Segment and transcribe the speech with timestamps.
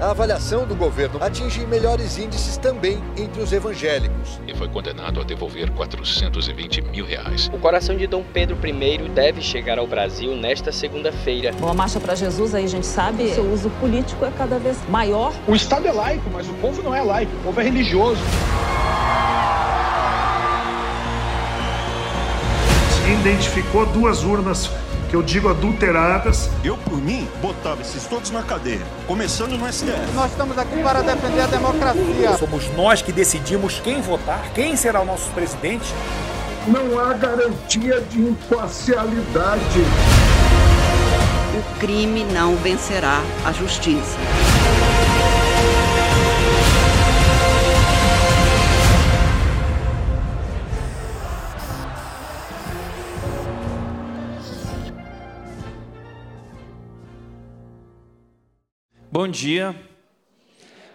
[0.00, 4.40] A avaliação do governo atinge melhores índices também entre os evangélicos.
[4.46, 7.50] E foi condenado a devolver 420 mil reais.
[7.52, 11.52] O coração de Dom Pedro I deve chegar ao Brasil nesta segunda-feira.
[11.58, 14.56] Bom, a Marcha para Jesus aí a gente sabe, o seu uso político é cada
[14.56, 15.32] vez maior.
[15.48, 18.22] O Estado é laico, mas o povo não é laico, o povo é religioso.
[23.20, 24.70] Identificou duas urnas
[25.08, 26.50] que eu digo adulteradas.
[26.62, 30.12] Eu, por mim, botava esses todos na cadeia, começando no STF.
[30.14, 32.36] Nós estamos aqui para defender a democracia.
[32.36, 35.86] Somos nós que decidimos quem votar, quem será o nosso presidente.
[36.66, 39.80] Não há garantia de imparcialidade.
[41.54, 44.18] O crime não vencerá a justiça.
[59.28, 59.78] Bom dia.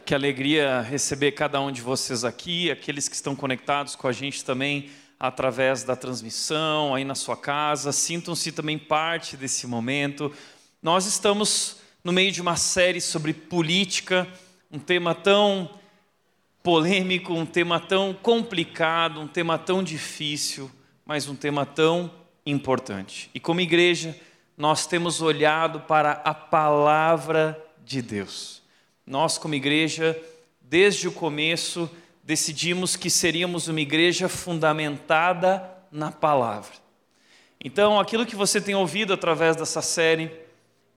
[0.04, 4.44] Que alegria receber cada um de vocês aqui, aqueles que estão conectados com a gente
[4.44, 4.90] também
[5.20, 7.92] através da transmissão, aí na sua casa.
[7.92, 10.34] Sintam-se também parte desse momento.
[10.82, 14.28] Nós estamos no meio de uma série sobre política,
[14.72, 15.70] um tema tão
[16.64, 20.72] polêmico, um tema tão complicado, um tema tão difícil,
[21.06, 22.10] mas um tema tão
[22.48, 23.30] importante.
[23.32, 24.20] E como igreja,
[24.58, 27.64] nós temos olhado para a palavra
[27.94, 28.62] de Deus.
[29.06, 30.20] Nós, como igreja,
[30.60, 31.90] desde o começo,
[32.24, 36.74] decidimos que seríamos uma igreja fundamentada na palavra.
[37.64, 40.32] Então, aquilo que você tem ouvido através dessa série,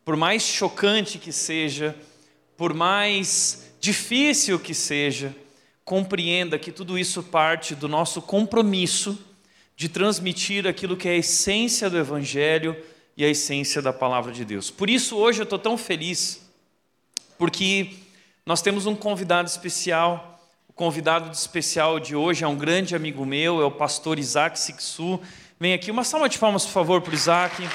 [0.05, 1.95] por mais chocante que seja,
[2.57, 5.37] por mais difícil que seja,
[5.85, 9.19] compreenda que tudo isso parte do nosso compromisso
[9.77, 12.75] de transmitir aquilo que é a essência do Evangelho
[13.17, 14.71] e a essência da palavra de Deus.
[14.71, 16.46] Por isso, hoje eu estou tão feliz
[17.39, 17.91] porque
[18.45, 20.41] nós temos um convidado especial.
[20.69, 25.21] O convidado especial de hoje é um grande amigo meu, é o pastor Isaac Sixu.
[25.59, 27.69] Vem aqui, uma salva de palmas, por favor, para o Isaac.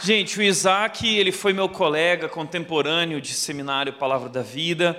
[0.00, 4.98] Gente, o Isaac, ele foi meu colega contemporâneo de seminário Palavra da Vida.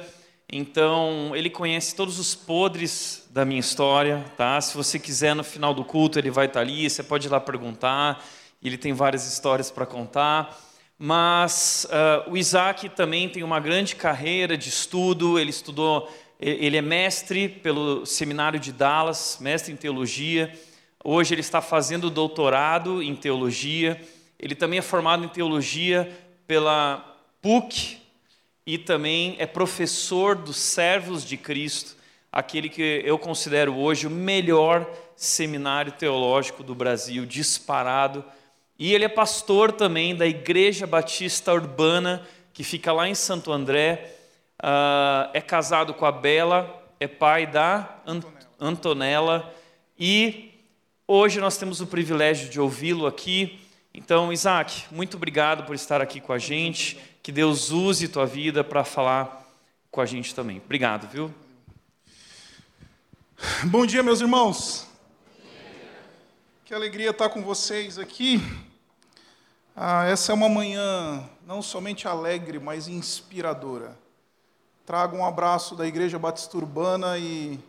[0.52, 4.60] Então, ele conhece todos os podres da minha história, tá?
[4.60, 7.40] Se você quiser no final do culto, ele vai estar ali, você pode ir lá
[7.40, 8.26] perguntar.
[8.62, 10.60] Ele tem várias histórias para contar.
[10.98, 15.38] Mas uh, o Isaac também tem uma grande carreira de estudo.
[15.38, 20.52] Ele estudou, ele é mestre pelo seminário de Dallas, mestre em teologia.
[21.04, 24.02] Hoje ele está fazendo doutorado em teologia.
[24.40, 26.12] Ele também é formado em teologia
[26.48, 27.06] pela
[27.40, 28.00] PUC,
[28.72, 31.96] e também é professor dos servos de Cristo,
[32.32, 38.24] aquele que eu considero hoje o melhor seminário teológico do Brasil, disparado.
[38.78, 42.22] E ele é pastor também da Igreja Batista Urbana,
[42.54, 44.18] que fica lá em Santo André.
[44.62, 47.98] Uh, é casado com a Bela, é pai da
[48.60, 49.52] Antonella.
[49.98, 50.52] E
[51.08, 53.60] hoje nós temos o privilégio de ouvi-lo aqui.
[53.92, 57.09] Então, Isaac, muito obrigado por estar aqui com a gente.
[57.22, 59.46] Que Deus use tua vida para falar
[59.92, 60.62] com a gente também.
[60.64, 61.34] Obrigado, viu?
[63.66, 64.88] Bom dia, meus irmãos.
[66.64, 68.42] Que alegria estar com vocês aqui.
[69.76, 73.98] Ah, essa é uma manhã não somente alegre, mas inspiradora.
[74.86, 77.60] Trago um abraço da Igreja Batista Urbana e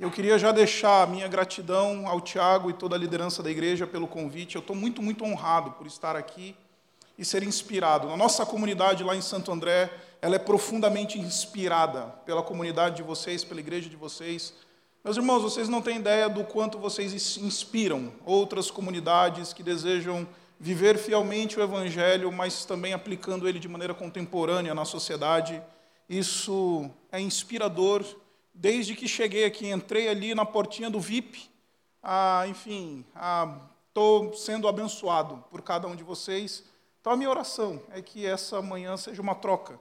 [0.00, 3.86] eu queria já deixar a minha gratidão ao Tiago e toda a liderança da igreja
[3.86, 4.56] pelo convite.
[4.56, 6.56] Eu estou muito, muito honrado por estar aqui
[7.20, 8.08] e ser inspirado.
[8.08, 9.92] A nossa comunidade lá em Santo André,
[10.22, 14.54] ela é profundamente inspirada pela comunidade de vocês, pela igreja de vocês.
[15.04, 20.26] Meus irmãos, vocês não têm ideia do quanto vocês inspiram outras comunidades que desejam
[20.58, 25.62] viver fielmente o evangelho, mas também aplicando ele de maneira contemporânea na sociedade.
[26.08, 28.02] Isso é inspirador.
[28.54, 31.50] Desde que cheguei aqui, entrei ali na portinha do VIP,
[32.02, 33.04] ah, enfim,
[33.88, 36.69] estou ah, sendo abençoado por cada um de vocês.
[37.00, 39.80] Então, a minha oração é que essa manhã seja uma troca,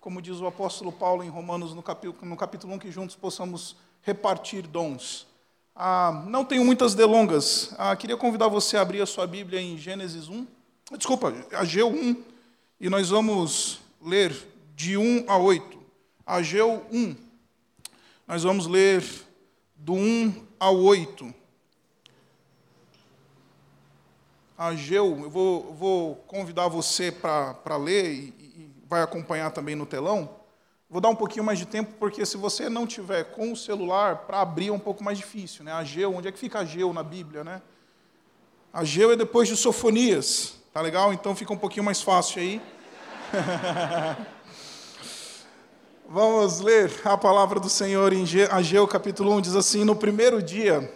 [0.00, 3.74] como diz o apóstolo Paulo em Romanos, no capítulo, no capítulo 1, que juntos possamos
[4.02, 5.26] repartir dons.
[5.74, 7.74] Ah, não tenho muitas delongas.
[7.76, 10.46] Ah, queria convidar você a abrir a sua Bíblia em Gênesis 1,
[10.96, 12.22] desculpa, Ageu 1,
[12.78, 14.32] e nós vamos ler
[14.76, 15.76] de 1 a 8.
[16.24, 17.16] Ageu 1.
[18.28, 19.04] Nós vamos ler
[19.74, 21.34] do 1 ao 8.
[24.60, 30.28] Ageu, eu vou, vou convidar você para ler e, e vai acompanhar também no telão.
[30.90, 34.16] Vou dar um pouquinho mais de tempo, porque se você não tiver com o celular,
[34.26, 35.64] para abrir é um pouco mais difícil.
[35.64, 35.72] Né?
[35.72, 37.42] Ageu, onde é que fica Ageu na Bíblia?
[37.42, 37.62] Né?
[38.70, 40.56] Ageu é depois de Sofonias.
[40.74, 41.10] Tá legal?
[41.10, 42.60] Então fica um pouquinho mais fácil aí.
[46.06, 50.92] Vamos ler a palavra do Senhor em Ageu capítulo 1, diz assim: No primeiro dia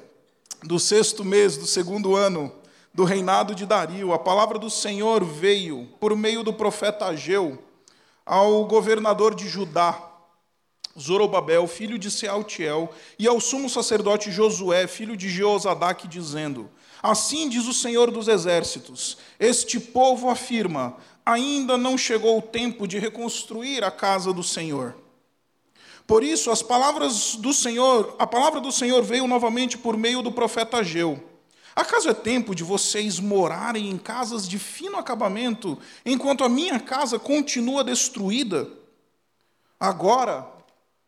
[0.63, 2.53] do sexto mês do segundo ano
[2.95, 7.59] do reinado de Dario, a palavra do Senhor veio por meio do profeta Ageu
[8.25, 10.01] ao governador de Judá,
[10.99, 12.89] Zorobabel, filho de Sealtiel,
[13.19, 16.71] e ao sumo sacerdote Josué, filho de Jeozadak, dizendo:
[17.03, 23.01] Assim diz o Senhor dos exércitos: Este povo afirma: ainda não chegou o tempo de
[23.01, 24.95] reconstruir a casa do Senhor.
[26.07, 30.31] Por isso, as palavras do Senhor, a palavra do Senhor veio novamente por meio do
[30.31, 31.34] profeta Ageu.
[31.75, 37.19] Acaso é tempo de vocês morarem em casas de fino acabamento, enquanto a minha casa
[37.19, 38.69] continua destruída?
[39.79, 40.47] Agora,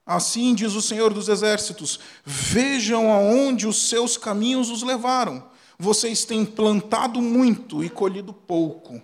[0.05, 5.43] assim diz o Senhor dos Exércitos: vejam aonde os seus caminhos os levaram.
[5.79, 9.01] Vocês têm plantado muito e colhido pouco.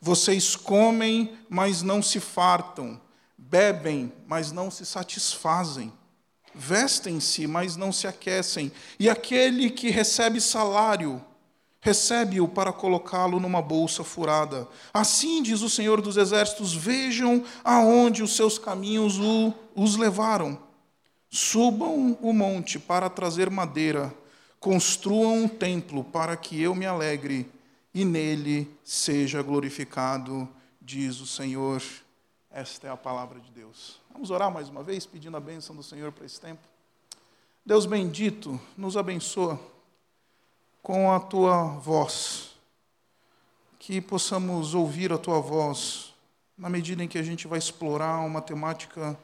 [0.00, 3.00] Vocês comem, mas não se fartam
[3.48, 5.92] bebem, mas não se satisfazem,
[6.54, 11.22] vestem-se, mas não se aquecem, e aquele que recebe salário,
[11.80, 14.66] recebe-o para colocá-lo numa bolsa furada.
[14.92, 20.58] Assim diz o Senhor dos Exércitos: vejam aonde os seus caminhos o, os levaram.
[21.30, 24.14] Subam o monte para trazer madeira,
[24.58, 27.50] construam um templo para que eu me alegre
[27.92, 30.48] e nele seja glorificado,
[30.80, 31.82] diz o Senhor
[32.50, 34.00] esta é a palavra de Deus.
[34.18, 36.60] Vamos orar mais uma vez, pedindo a bênção do Senhor para esse tempo.
[37.64, 39.60] Deus bendito, nos abençoa
[40.82, 42.56] com a tua voz,
[43.78, 46.12] que possamos ouvir a tua voz
[46.56, 49.16] na medida em que a gente vai explorar uma temática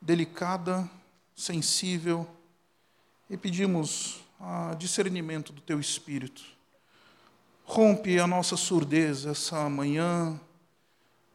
[0.00, 0.90] delicada,
[1.36, 2.26] sensível,
[3.30, 6.42] e pedimos a discernimento do teu espírito.
[7.64, 10.36] Rompe a nossa surdez essa manhã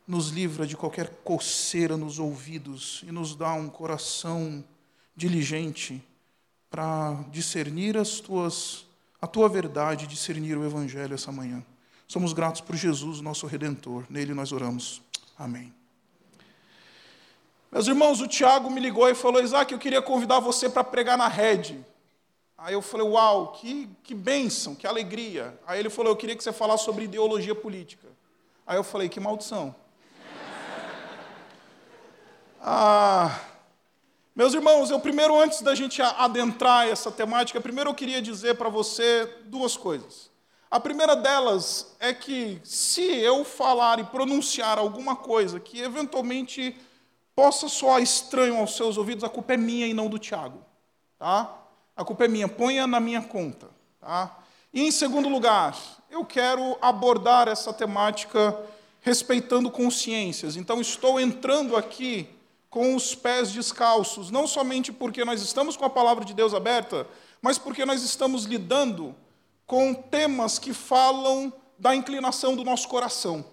[0.08, 4.64] nos livra de qualquer coceira nos ouvidos e nos dá um coração
[5.16, 6.04] diligente
[6.70, 8.86] para discernir as tuas,
[9.22, 11.64] a tua verdade, discernir o Evangelho essa manhã.
[12.08, 14.04] Somos gratos por Jesus, nosso Redentor.
[14.10, 15.02] Nele nós oramos.
[15.38, 15.74] Amém.
[17.72, 21.18] Meus irmãos, o Tiago me ligou e falou: Isaac, eu queria convidar você para pregar
[21.18, 21.84] na rede.
[22.58, 25.60] Aí eu falei: Uau, que, que bênção, que alegria.
[25.66, 28.08] Aí ele falou: Eu queria que você falasse sobre ideologia política.
[28.68, 29.76] Aí eu falei: Que maldição.
[32.68, 33.42] Ah,
[34.36, 38.70] meus irmãos, eu primeiro, antes da gente adentrar essa temática, primeiro eu queria dizer para
[38.70, 40.32] você duas coisas.
[40.72, 46.76] A primeira delas é que se eu falar e pronunciar alguma coisa que eventualmente
[47.36, 50.66] possa soar estranho aos seus ouvidos, a culpa é minha e não do Tiago.
[51.20, 51.56] Tá?
[51.96, 53.70] A culpa é minha, ponha na minha conta.
[54.02, 54.40] Tá?
[54.74, 55.78] E em segundo lugar,
[56.10, 58.58] eu quero abordar essa temática
[59.02, 60.56] respeitando consciências.
[60.56, 62.28] Então, estou entrando aqui
[62.76, 67.08] com os pés descalços, não somente porque nós estamos com a palavra de Deus aberta,
[67.42, 69.16] mas porque nós estamos lidando
[69.66, 73.46] com temas que falam da inclinação do nosso coração.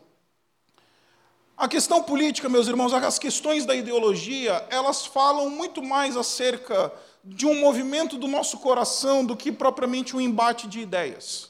[1.56, 6.92] A questão política, meus irmãos, as questões da ideologia, elas falam muito mais acerca
[7.22, 11.48] de um movimento do nosso coração do que propriamente um embate de ideias.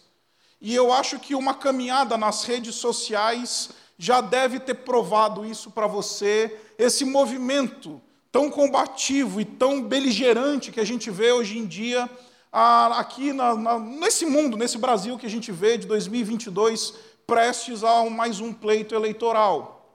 [0.61, 3.71] E eu acho que uma caminhada nas redes sociais
[4.03, 10.81] já deve ter provado isso para você, esse movimento tão combativo e tão beligerante que
[10.81, 12.11] a gente vê hoje em dia
[12.51, 16.95] aqui na, na, nesse mundo, nesse Brasil que a gente vê de 2022,
[17.25, 19.89] prestes a mais um pleito eleitoral.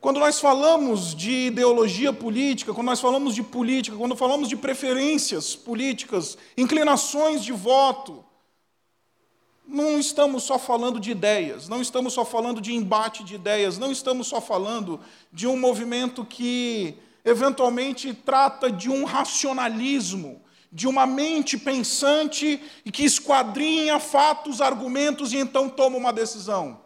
[0.00, 5.54] Quando nós falamos de ideologia política, quando nós falamos de política, quando falamos de preferências
[5.54, 8.24] políticas, inclinações de voto,
[9.66, 13.90] não estamos só falando de ideias, não estamos só falando de embate de ideias, não
[13.90, 15.00] estamos só falando
[15.32, 23.04] de um movimento que eventualmente trata de um racionalismo, de uma mente pensante e que
[23.04, 26.80] esquadrinha fatos, argumentos e então toma uma decisão.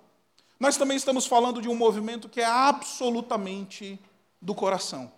[0.58, 3.98] Nós também estamos falando de um movimento que é absolutamente
[4.40, 5.12] do coração.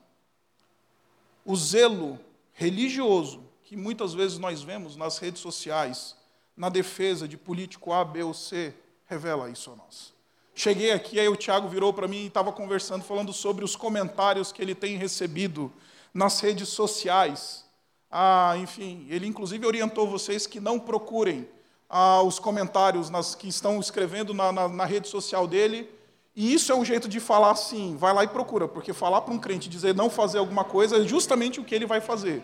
[1.44, 2.18] O zelo
[2.52, 6.14] religioso que muitas vezes nós vemos nas redes sociais,
[6.56, 8.74] na defesa de político A, B ou C
[9.06, 10.12] revela isso a nós.
[10.54, 14.52] Cheguei aqui, aí o Tiago virou para mim e estava conversando, falando sobre os comentários
[14.52, 15.72] que ele tem recebido
[16.12, 17.64] nas redes sociais.
[18.10, 21.48] Ah, enfim, ele inclusive orientou vocês que não procurem
[21.88, 25.88] ah, os comentários nas, que estão escrevendo na, na, na rede social dele.
[26.36, 29.34] E isso é um jeito de falar assim, vai lá e procura, porque falar para
[29.34, 32.42] um crente dizer não fazer alguma coisa é justamente o que ele vai fazer.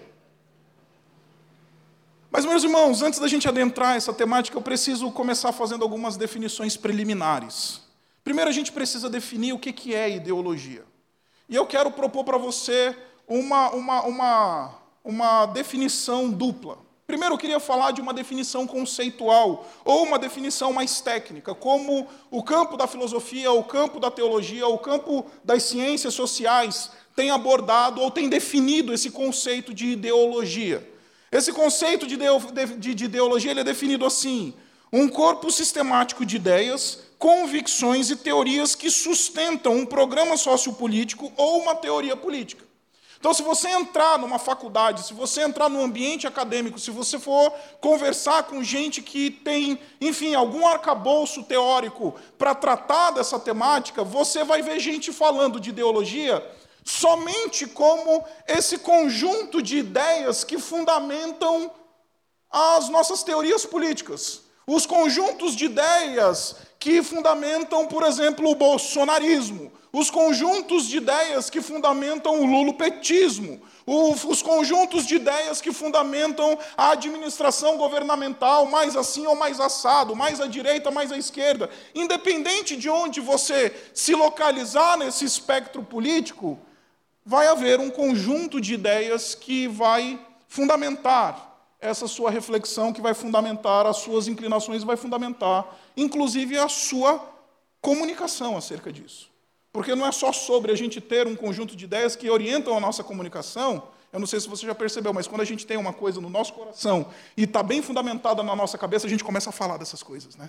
[2.31, 6.77] Mas, meus irmãos, antes da gente adentrar essa temática, eu preciso começar fazendo algumas definições
[6.77, 7.81] preliminares.
[8.23, 10.85] Primeiro, a gente precisa definir o que é ideologia.
[11.49, 12.95] E eu quero propor para você
[13.27, 16.79] uma, uma, uma, uma definição dupla.
[17.07, 22.43] Primeiro, eu queria falar de uma definição conceitual, ou uma definição mais técnica, como o
[22.43, 28.11] campo da filosofia, o campo da teologia, o campo das ciências sociais tem abordado ou
[28.11, 30.87] tem definido esse conceito de ideologia.
[31.31, 32.17] Esse conceito de,
[32.79, 34.55] de, de ideologia ele é definido assim:
[34.93, 41.75] um corpo sistemático de ideias, convicções e teorias que sustentam um programa sociopolítico ou uma
[41.75, 42.69] teoria política.
[43.19, 47.53] Então, se você entrar numa faculdade, se você entrar num ambiente acadêmico, se você for
[47.81, 54.63] conversar com gente que tem, enfim, algum arcabouço teórico para tratar dessa temática, você vai
[54.63, 56.45] ver gente falando de ideologia
[56.89, 61.71] somente como esse conjunto de ideias que fundamentam
[62.51, 64.41] as nossas teorias políticas.
[64.67, 71.61] Os conjuntos de ideias que fundamentam, por exemplo, o bolsonarismo, os conjuntos de ideias que
[71.61, 79.37] fundamentam o lulopetismo, os conjuntos de ideias que fundamentam a administração governamental, mais assim ou
[79.37, 81.69] mais assado, mais à direita, mais à esquerda.
[81.95, 86.59] Independente de onde você se localizar nesse espectro político,
[87.29, 90.19] vai haver um conjunto de ideias que vai
[90.49, 97.23] fundamentar essa sua reflexão, que vai fundamentar as suas inclinações, vai fundamentar, inclusive, a sua
[97.83, 99.31] comunicação acerca disso.
[99.71, 102.81] Porque não é só sobre a gente ter um conjunto de ideias que orientam a
[102.81, 103.89] nossa comunicação.
[104.11, 106.31] Eu não sei se você já percebeu, mas quando a gente tem uma coisa no
[106.31, 110.03] nosso coração e está bem fundamentada na nossa cabeça, a gente começa a falar dessas
[110.03, 110.49] coisas, né?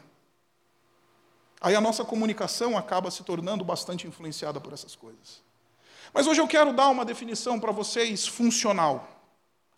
[1.60, 5.49] Aí a nossa comunicação acaba se tornando bastante influenciada por essas coisas.
[6.14, 9.08] Mas hoje eu quero dar uma definição para vocês funcional.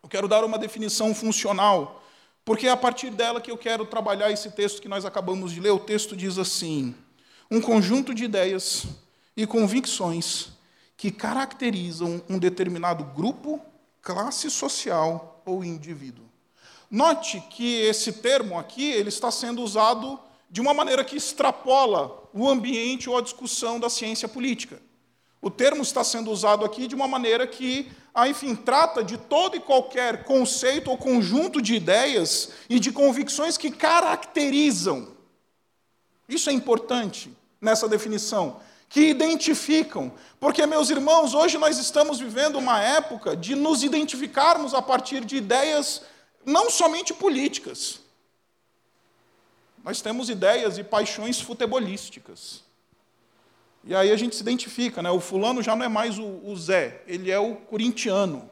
[0.01, 2.03] Eu quero dar uma definição funcional,
[2.43, 5.59] porque é a partir dela que eu quero trabalhar esse texto que nós acabamos de
[5.59, 5.71] ler.
[5.71, 6.95] O texto diz assim:
[7.49, 8.85] um conjunto de ideias
[9.35, 10.49] e convicções
[10.97, 13.59] que caracterizam um determinado grupo,
[14.01, 16.25] classe social ou indivíduo.
[16.89, 20.19] Note que esse termo aqui ele está sendo usado
[20.49, 24.81] de uma maneira que extrapola o ambiente ou a discussão da ciência política.
[25.41, 29.57] O termo está sendo usado aqui de uma maneira que, ah, enfim, trata de todo
[29.57, 35.07] e qualquer conceito ou conjunto de ideias e de convicções que caracterizam.
[36.29, 40.13] Isso é importante nessa definição, que identificam.
[40.39, 45.37] Porque, meus irmãos, hoje nós estamos vivendo uma época de nos identificarmos a partir de
[45.37, 46.03] ideias
[46.45, 47.99] não somente políticas.
[49.83, 52.63] Nós temos ideias e paixões futebolísticas.
[53.83, 55.09] E aí a gente se identifica, né?
[55.09, 58.49] O fulano já não é mais o, o Zé, ele é o corintiano,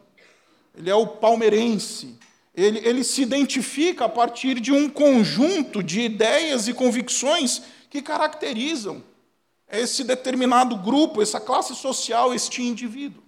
[0.76, 2.18] ele é o palmeirense.
[2.56, 9.04] Ele, ele se identifica a partir de um conjunto de ideias e convicções que caracterizam
[9.72, 13.24] esse determinado grupo, essa classe social, este indivíduo.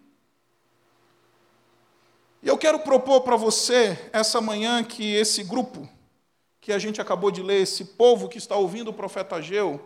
[2.41, 5.88] E eu quero propor para você, essa manhã, que esse grupo
[6.60, 9.79] que a gente acabou de ler, esse povo que está ouvindo o profeta Ageu,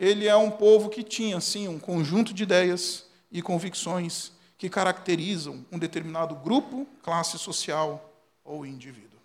[0.00, 5.62] ele é um povo que tinha, sim, um conjunto de ideias e convicções que caracterizam
[5.70, 8.10] um determinado grupo, classe social
[8.42, 9.20] ou indivíduo.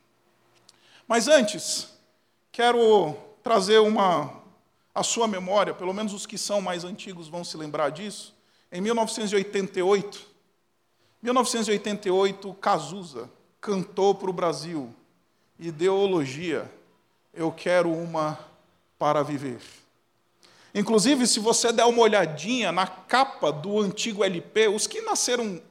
[1.07, 1.87] Mas antes,
[2.51, 4.43] quero trazer uma
[4.93, 8.35] a sua memória, pelo menos os que são mais antigos vão se lembrar disso.
[8.69, 10.27] Em 1988,
[11.21, 13.29] 1988, Cazuza
[13.61, 14.93] cantou para o Brasil:
[15.57, 16.69] Ideologia,
[17.33, 18.37] eu quero uma
[18.99, 19.61] para viver.
[20.75, 25.61] Inclusive, se você der uma olhadinha na capa do antigo LP, os que nasceram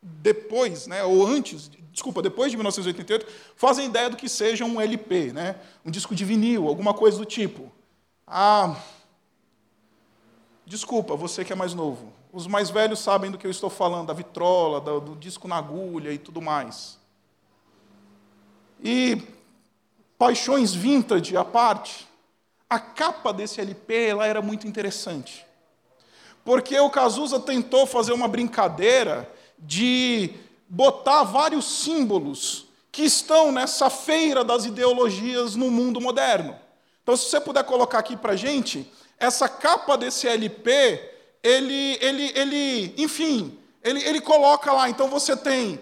[0.00, 3.26] depois, né, ou antes, desculpa, depois de 1988,
[3.56, 7.24] fazem ideia do que seja um LP, né, um disco de vinil, alguma coisa do
[7.24, 7.72] tipo.
[8.24, 8.76] Ah,
[10.64, 12.12] desculpa, você que é mais novo.
[12.32, 15.56] Os mais velhos sabem do que eu estou falando, da vitrola, do, do disco na
[15.56, 16.96] agulha e tudo mais.
[18.80, 19.20] E
[20.16, 22.06] paixões vintage à parte,
[22.68, 25.46] a capa desse LP ela era muito interessante.
[26.44, 30.34] Porque o Cazuza tentou fazer uma brincadeira de
[30.68, 36.56] botar vários símbolos que estão nessa feira das ideologias no mundo moderno.
[37.02, 41.00] Então, se você puder colocar aqui para gente, essa capa desse LP,
[41.42, 44.90] ele, ele, ele enfim, ele, ele coloca lá.
[44.90, 45.80] Então, você tem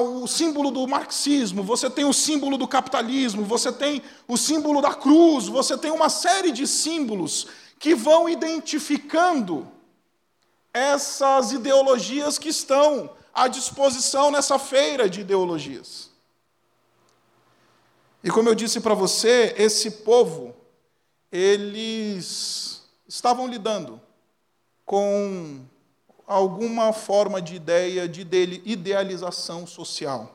[0.00, 4.94] o símbolo do marxismo, você tem o símbolo do capitalismo, você tem o símbolo da
[4.94, 9.68] cruz, você tem uma série de símbolos que vão identificando
[10.72, 16.10] essas ideologias que estão à disposição nessa feira de ideologias.
[18.22, 20.54] E como eu disse para você, esse povo,
[21.30, 24.00] eles estavam lidando
[24.84, 25.64] com
[26.26, 28.22] alguma forma de ideia de
[28.64, 30.34] idealização social.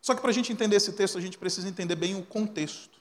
[0.00, 2.98] Só que para a gente entender esse texto, a gente precisa entender bem o contexto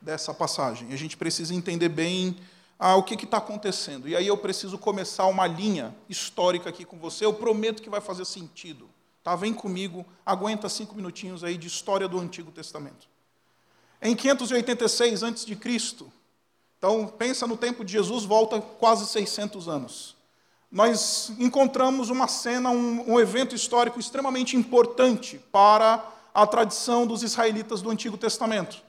[0.00, 0.92] dessa passagem.
[0.92, 2.36] A gente precisa entender bem
[2.78, 4.08] ah, o que está acontecendo.
[4.08, 7.24] E aí eu preciso começar uma linha histórica aqui com você.
[7.24, 8.88] Eu prometo que vai fazer sentido.
[9.22, 9.34] Tá?
[9.34, 13.08] Vem comigo, aguenta cinco minutinhos aí de história do Antigo Testamento.
[14.02, 15.58] Em 586 a.C.,
[16.76, 20.13] então pensa no tempo de Jesus, volta quase 600 anos.
[20.74, 26.04] Nós encontramos uma cena, um, um evento histórico extremamente importante para
[26.34, 28.82] a tradição dos israelitas do Antigo Testamento.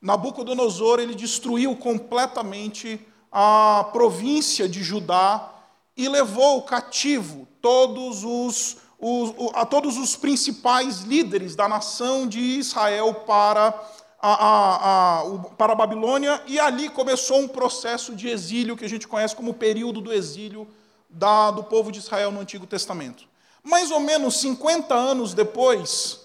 [0.00, 2.98] Nabucodonosor ele destruiu completamente
[3.30, 5.52] a província de Judá
[5.94, 13.12] e levou cativo todos os, os, a todos os principais líderes da nação de Israel
[13.12, 13.78] para
[14.22, 18.88] a, a, a, para a Babilônia, e ali começou um processo de exílio que a
[18.88, 20.66] gente conhece como período do exílio
[21.10, 23.24] da, do povo de Israel no Antigo Testamento.
[23.62, 26.20] Mais ou menos 50 anos depois,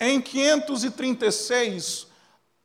[0.00, 2.06] em 536,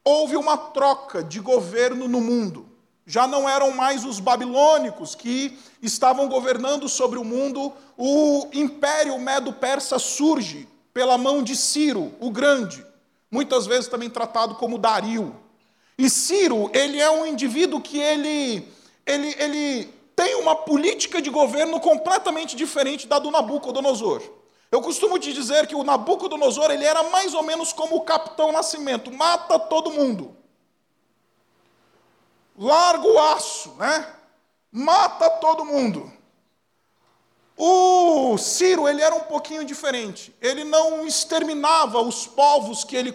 [0.03, 2.67] houve uma troca de governo no mundo.
[3.05, 9.99] Já não eram mais os babilônicos que estavam governando sobre o mundo, o império medo-persa
[9.99, 12.85] surge pela mão de Ciro, o Grande,
[13.29, 15.35] muitas vezes também tratado como Dario.
[15.97, 18.67] E Ciro, ele é um indivíduo que ele,
[19.05, 24.21] ele, ele tem uma política de governo completamente diferente da do Nabucodonosor.
[24.71, 28.51] Eu costumo te dizer que o Nabucodonosor ele era mais ou menos como o Capitão
[28.51, 30.35] Nascimento, mata todo mundo.
[32.57, 34.13] Larga o aço, né?
[34.71, 36.11] Mata todo mundo.
[37.55, 40.35] O Ciro, ele era um pouquinho diferente.
[40.41, 43.13] Ele não exterminava os povos que ele,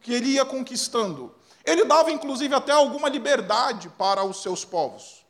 [0.00, 1.34] que ele ia conquistando.
[1.64, 5.21] Ele dava, inclusive, até alguma liberdade para os seus povos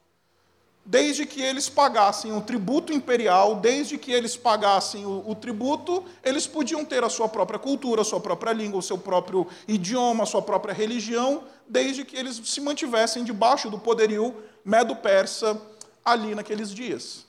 [0.84, 6.46] desde que eles pagassem o tributo imperial, desde que eles pagassem o, o, tributo, eles
[6.46, 10.26] podiam ter a sua própria cultura, a sua própria língua, o seu próprio idioma, a
[10.26, 15.60] sua própria religião, desde que eles se mantivessem debaixo do poderio medo-persa
[16.04, 17.26] ali naqueles dias.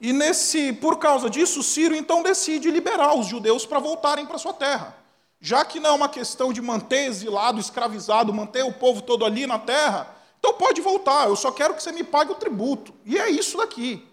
[0.00, 4.54] E nesse, por causa disso, Ciro então decide liberar os judeus para voltarem para sua
[4.54, 4.96] terra.
[5.38, 9.46] Já que não é uma questão de manter exilado, escravizado, manter o povo todo ali
[9.46, 12.94] na terra, então pode voltar, eu só quero que você me pague o tributo.
[13.04, 14.04] E é isso daqui.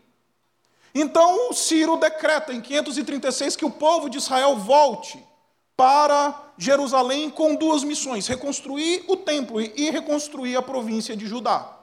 [0.94, 5.26] Então Ciro decreta em 536 que o povo de Israel volte
[5.76, 11.74] para Jerusalém com duas missões: reconstruir o templo e reconstruir a província de Judá.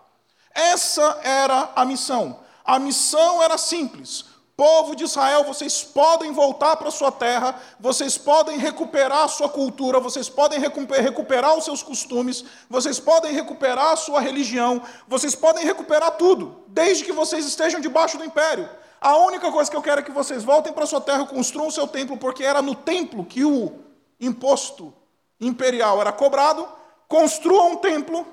[0.53, 2.41] Essa era a missão.
[2.65, 4.27] A missão era simples:
[4.57, 9.99] Povo de Israel, vocês podem voltar para sua terra, vocês podem recuperar a sua cultura,
[9.99, 16.13] vocês podem recuperar os seus costumes, vocês podem recuperar a sua religião, vocês podem recuperar
[16.13, 18.69] tudo, desde que vocês estejam debaixo do império.
[19.01, 21.69] A única coisa que eu quero é que vocês voltem para sua terra e construam
[21.69, 23.73] o seu templo, porque era no templo que o
[24.21, 24.95] imposto
[25.41, 26.67] imperial era cobrado.
[27.09, 28.27] Construam um templo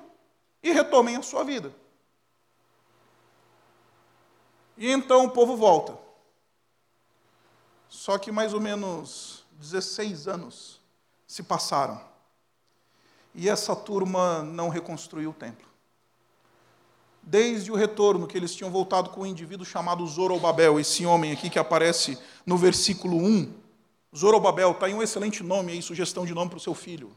[0.64, 1.74] e retomem a sua vida.
[4.78, 6.11] E então o povo volta.
[7.92, 10.80] Só que mais ou menos 16 anos
[11.28, 12.00] se passaram.
[13.36, 15.68] E essa turma não reconstruiu o templo.
[17.22, 21.50] Desde o retorno que eles tinham voltado com um indivíduo chamado Zorobabel, esse homem aqui
[21.50, 23.54] que aparece no versículo 1.
[24.16, 27.12] Zorobabel, está aí um excelente nome aí, sugestão de nome para o seu filho.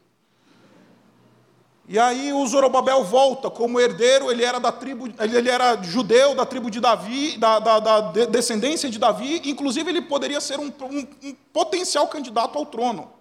[1.87, 6.47] E aí o Zorobabel volta como herdeiro, ele era da tribo, ele era judeu da
[6.47, 11.07] tribo de Davi, da, da, da descendência de Davi, inclusive ele poderia ser um, um,
[11.23, 13.13] um potencial candidato ao trono,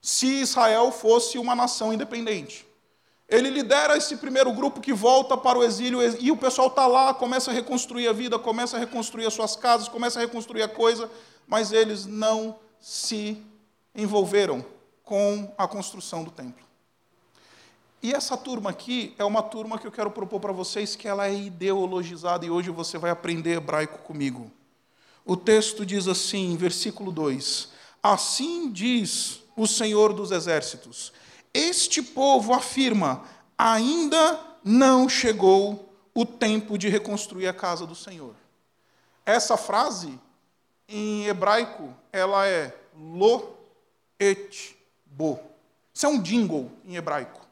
[0.00, 2.66] se Israel fosse uma nação independente.
[3.28, 7.14] Ele lidera esse primeiro grupo que volta para o exílio e o pessoal está lá,
[7.14, 10.68] começa a reconstruir a vida, começa a reconstruir as suas casas, começa a reconstruir a
[10.68, 11.10] coisa,
[11.46, 13.42] mas eles não se
[13.94, 14.64] envolveram
[15.02, 16.65] com a construção do templo.
[18.02, 21.26] E essa turma aqui é uma turma que eu quero propor para vocês que ela
[21.26, 24.50] é ideologizada e hoje você vai aprender hebraico comigo.
[25.24, 27.68] O texto diz assim, versículo 2:
[28.02, 31.12] Assim diz o Senhor dos exércitos:
[31.52, 33.24] Este povo afirma,
[33.58, 38.34] ainda não chegou o tempo de reconstruir a casa do Senhor.
[39.24, 40.18] Essa frase
[40.88, 43.56] em hebraico, ela é lo
[44.18, 45.38] et bo.
[45.92, 47.45] Isso é um jingle em hebraico.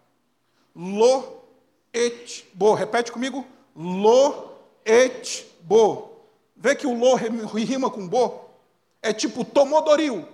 [0.75, 1.45] Lo
[1.93, 2.75] et bo.
[2.75, 3.47] Repete comigo.
[3.77, 4.53] Lo
[4.85, 6.11] et bo.
[6.57, 8.45] Vê que o lo rima com bo?
[9.03, 10.27] É tipo tomodoril.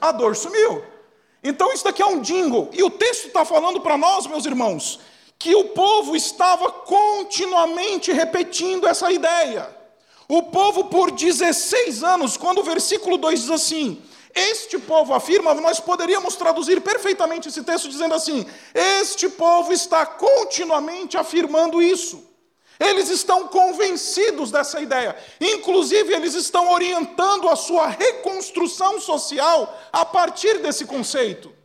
[0.00, 0.82] a dor sumiu.
[1.42, 2.70] Então isso daqui é um jingle.
[2.72, 5.00] E o texto está falando para nós, meus irmãos,
[5.38, 9.74] que o povo estava continuamente repetindo essa ideia.
[10.28, 14.02] O povo, por 16 anos, quando o versículo 2 diz assim:
[14.36, 21.16] Este povo afirma, nós poderíamos traduzir perfeitamente esse texto dizendo assim: Este povo está continuamente
[21.16, 22.22] afirmando isso.
[22.78, 25.16] Eles estão convencidos dessa ideia.
[25.40, 31.55] Inclusive, eles estão orientando a sua reconstrução social a partir desse conceito.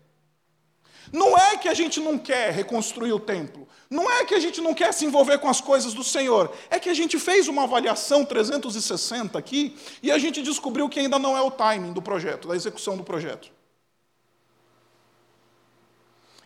[1.11, 3.67] Não é que a gente não quer reconstruir o templo.
[3.89, 6.55] Não é que a gente não quer se envolver com as coisas do Senhor.
[6.69, 11.19] É que a gente fez uma avaliação 360 aqui e a gente descobriu que ainda
[11.19, 13.51] não é o timing do projeto, da execução do projeto.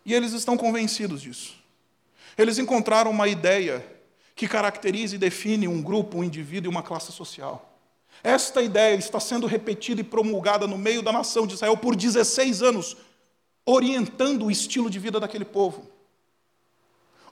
[0.03, 1.55] E eles estão convencidos disso.
[2.37, 3.85] Eles encontraram uma ideia
[4.35, 7.71] que caracteriza e define um grupo, um indivíduo e uma classe social.
[8.23, 12.61] Esta ideia está sendo repetida e promulgada no meio da nação de Israel por 16
[12.61, 12.97] anos,
[13.65, 15.89] orientando o estilo de vida daquele povo.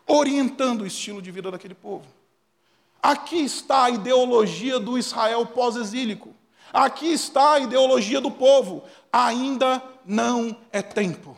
[0.08, 2.06] Orientando o estilo de vida daquele povo.
[3.02, 6.34] Aqui está a ideologia do Israel pós-exílico.
[6.72, 8.84] Aqui está a ideologia do povo.
[9.12, 11.38] Ainda não é tempo.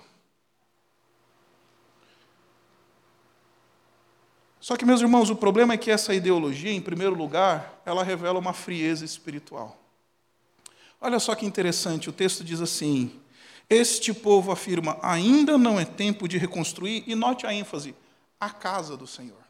[4.60, 8.40] Só que, meus irmãos, o problema é que essa ideologia, em primeiro lugar, ela revela
[8.40, 9.78] uma frieza espiritual.
[11.00, 13.20] Olha só que interessante, o texto diz assim:
[13.70, 17.96] Este povo afirma, ainda não é tempo de reconstruir, e note a ênfase,
[18.40, 19.44] a casa do Senhor.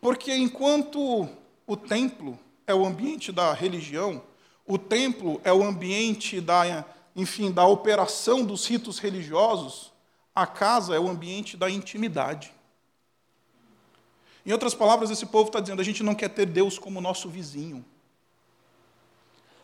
[0.00, 1.28] Porque enquanto
[1.66, 4.22] o templo é o ambiente da religião,
[4.66, 9.92] o templo é o ambiente da, enfim, da operação dos ritos religiosos,
[10.34, 12.52] a casa é o ambiente da intimidade.
[14.44, 17.28] Em outras palavras, esse povo está dizendo: a gente não quer ter Deus como nosso
[17.28, 17.84] vizinho.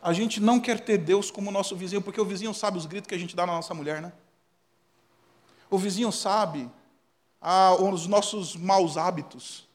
[0.03, 3.09] A gente não quer ter Deus como nosso vizinho, porque o vizinho sabe os gritos
[3.09, 4.13] que a gente dá na nossa mulher, né?
[5.71, 6.71] O vizinho sabe
[7.41, 9.67] ah, os nossos maus hábitos.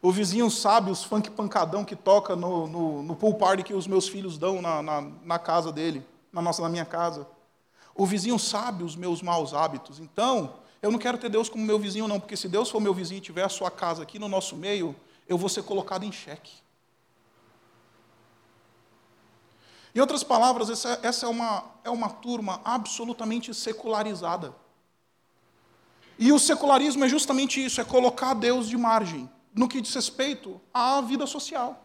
[0.00, 3.86] O vizinho sabe os funk pancadão que toca no, no, no pool party que os
[3.86, 7.26] meus filhos dão na, na, na casa dele, na, nossa, na minha casa.
[7.94, 10.00] O vizinho sabe os meus maus hábitos.
[10.00, 12.92] Então, eu não quero ter Deus como meu vizinho, não, porque se Deus for meu
[12.92, 14.96] vizinho e tiver a sua casa aqui no nosso meio,
[15.28, 16.61] eu vou ser colocado em xeque.
[19.94, 24.54] Em outras palavras, essa, é, uma, é uma turma absolutamente secularizada.
[26.18, 30.60] E o secularismo é justamente isso: é colocar Deus de margem no que diz respeito
[30.72, 31.84] à vida social.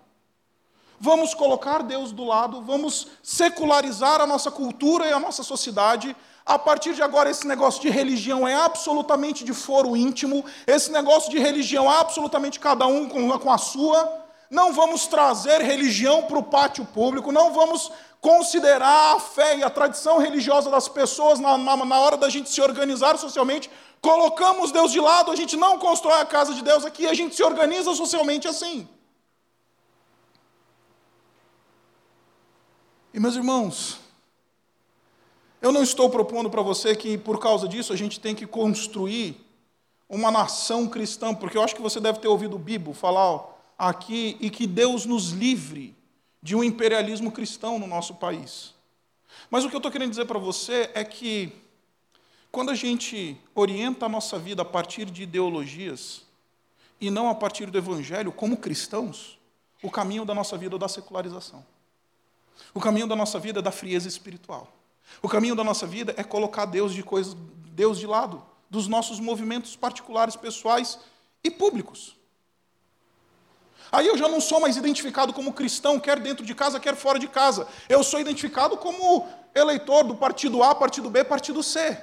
[1.00, 6.16] Vamos colocar Deus do lado, vamos secularizar a nossa cultura e a nossa sociedade
[6.48, 11.30] a partir de agora, esse negócio de religião é absolutamente de foro íntimo, esse negócio
[11.30, 14.26] de religião é absolutamente cada um com a sua.
[14.50, 19.70] Não vamos trazer religião para o pátio público, não vamos considerar a fé e a
[19.70, 23.70] tradição religiosa das pessoas na, na, na hora da gente se organizar socialmente.
[24.02, 27.36] Colocamos Deus de lado, a gente não constrói a casa de Deus aqui, a gente
[27.36, 28.88] se organiza socialmente assim.
[33.14, 34.00] E meus irmãos,
[35.62, 39.44] eu não estou propondo para você que, por causa disso, a gente tem que construir
[40.08, 44.38] uma nação cristã, porque eu acho que você deve ter ouvido o Bibo falar aqui
[44.40, 45.96] e que Deus nos livre
[46.42, 48.74] de um imperialismo cristão no nosso país.
[49.50, 51.52] Mas o que eu estou querendo dizer para você é que,
[52.52, 56.24] quando a gente orienta a nossa vida a partir de ideologias
[57.00, 59.38] e não a partir do evangelho, como cristãos,
[59.82, 61.64] o caminho da nossa vida é da secularização.
[62.74, 64.74] O caminho da nossa vida é da frieza espiritual.
[65.22, 67.36] O caminho da nossa vida é colocar Deus de coisas,
[67.68, 71.00] Deus de lado, dos nossos movimentos particulares, pessoais
[71.44, 72.17] e públicos.
[73.92, 77.18] Aí eu já não sou mais identificado como cristão, quer dentro de casa, quer fora
[77.18, 77.68] de casa.
[77.88, 81.98] Eu sou identificado como eleitor do partido A, partido B, partido C.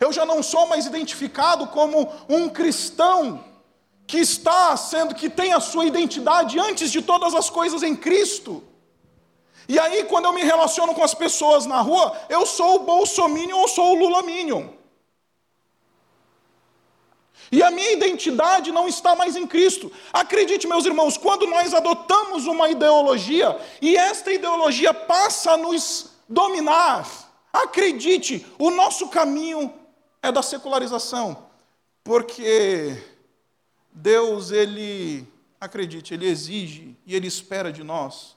[0.00, 3.44] Eu já não sou mais identificado como um cristão
[4.06, 8.64] que está sendo, que tem a sua identidade antes de todas as coisas em Cristo.
[9.68, 13.58] E aí, quando eu me relaciono com as pessoas na rua, eu sou o Bolsominion
[13.58, 14.77] ou sou o Lulaminion.
[17.50, 19.90] E a minha identidade não está mais em Cristo.
[20.12, 27.08] Acredite, meus irmãos, quando nós adotamos uma ideologia e esta ideologia passa a nos dominar,
[27.52, 29.72] acredite, o nosso caminho
[30.22, 31.46] é da secularização.
[32.04, 33.02] Porque
[33.90, 35.26] Deus, ele,
[35.60, 38.36] acredite, ele exige e ele espera de nós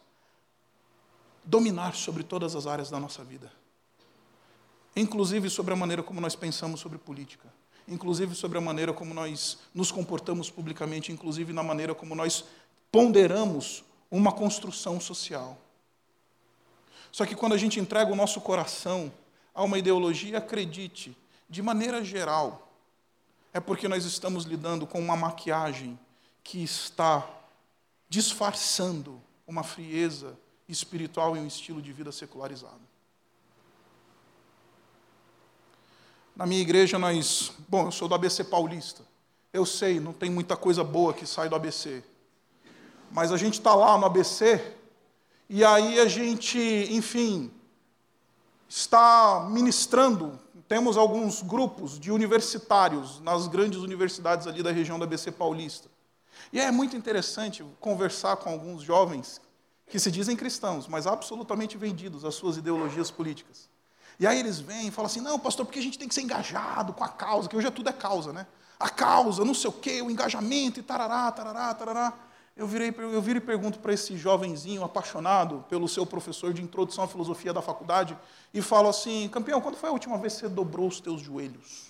[1.43, 3.51] dominar sobre todas as áreas da nossa vida.
[4.95, 7.47] Inclusive sobre a maneira como nós pensamos sobre política,
[7.87, 12.45] inclusive sobre a maneira como nós nos comportamos publicamente, inclusive na maneira como nós
[12.91, 15.57] ponderamos uma construção social.
[17.11, 19.11] Só que quando a gente entrega o nosso coração
[19.53, 21.15] a uma ideologia, acredite,
[21.49, 22.71] de maneira geral,
[23.53, 25.99] é porque nós estamos lidando com uma maquiagem
[26.43, 27.29] que está
[28.07, 32.90] disfarçando uma frieza espiritual e um estilo de vida secularizado.
[36.35, 37.51] Na minha igreja, nós.
[37.67, 39.03] Bom, eu sou do ABC Paulista.
[39.53, 42.03] Eu sei, não tem muita coisa boa que sai do ABC.
[43.11, 44.73] Mas a gente está lá no ABC,
[45.49, 46.57] e aí a gente,
[46.89, 47.51] enfim,
[48.69, 50.39] está ministrando.
[50.69, 55.89] Temos alguns grupos de universitários nas grandes universidades ali da região da ABC Paulista.
[56.53, 59.41] E é muito interessante conversar com alguns jovens
[59.87, 63.69] que se dizem cristãos, mas absolutamente vendidos às suas ideologias políticas.
[64.21, 66.21] E aí eles vêm e falam assim: não, pastor, porque a gente tem que ser
[66.21, 68.45] engajado com a causa, que hoje é tudo é causa, né?
[68.79, 72.13] A causa, não sei o quê, o engajamento e tarará, tarará, tarará.
[72.55, 77.03] Eu, virei, eu viro e pergunto para esse jovenzinho apaixonado pelo seu professor de introdução
[77.03, 78.15] à filosofia da faculdade
[78.53, 81.87] e falo assim: campeão, quando foi a última vez que você dobrou os teus joelhos?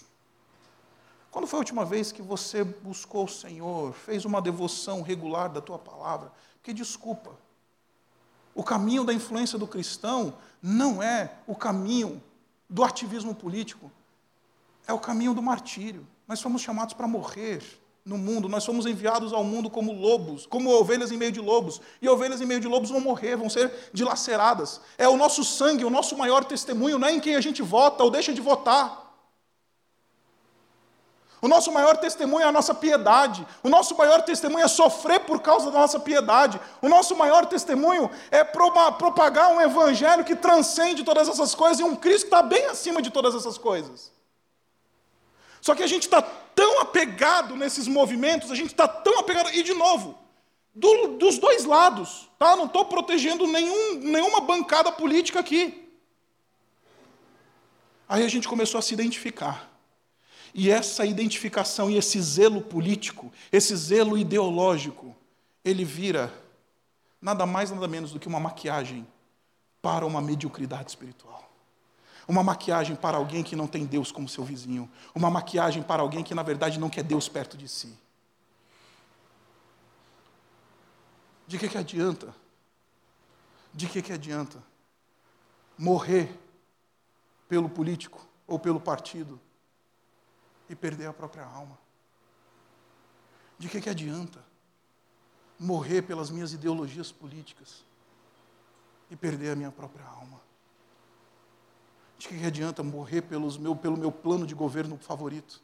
[1.30, 5.60] Quando foi a última vez que você buscou o Senhor, fez uma devoção regular da
[5.60, 6.32] tua palavra?
[6.54, 7.32] Porque desculpa,
[8.56, 12.21] o caminho da influência do cristão não é o caminho
[12.69, 13.91] do ativismo político,
[14.88, 16.08] é o caminho do martírio.
[16.28, 17.62] Nós fomos chamados para morrer
[18.04, 21.82] no mundo, nós fomos enviados ao mundo como lobos, como ovelhas em meio de lobos.
[22.02, 24.82] E ovelhas em meio de lobos vão morrer, vão ser dilaceradas.
[24.97, 28.04] É o nosso sangue, o nosso maior testemunho, não é em quem a gente vota
[28.04, 29.01] ou deixa de votar.
[31.41, 33.45] O nosso maior testemunho é a nossa piedade.
[33.63, 36.62] O nosso maior testemunho é sofrer por causa da nossa piedade.
[36.82, 41.95] O nosso maior testemunho é propagar um evangelho que transcende todas essas coisas e um
[41.95, 44.12] Cristo que está bem acima de todas essas coisas.
[45.60, 49.63] Só que a gente está tão apegado nesses movimentos, a gente está tão apegado, e
[49.63, 50.17] de novo,
[50.75, 52.56] do, dos dois lados, tá?
[52.56, 55.91] Não estou protegendo nenhum, nenhuma bancada política aqui.
[58.08, 59.71] Aí a gente começou a se identificar.
[60.54, 65.16] E essa identificação e esse zelo político, esse zelo ideológico,
[65.64, 66.34] ele vira
[67.22, 69.08] nada mais, nada menos do que uma maquiagem
[69.82, 71.50] para uma mediocridade espiritual.
[72.28, 74.90] Uma maquiagem para alguém que não tem Deus como seu vizinho.
[75.14, 77.98] Uma maquiagem para alguém que, na verdade, não quer Deus perto de si.
[81.48, 82.34] De que, que adianta?
[83.74, 84.64] De que, que adianta
[85.78, 86.40] morrer
[87.50, 89.40] pelo político ou pelo partido
[90.72, 91.78] e perder a própria alma?
[93.60, 94.44] De que, que adianta
[95.60, 97.84] morrer pelas minhas ideologias políticas
[99.10, 100.40] e perder a minha própria alma?
[102.18, 105.62] De que, que adianta morrer pelos meu, pelo meu plano de governo favorito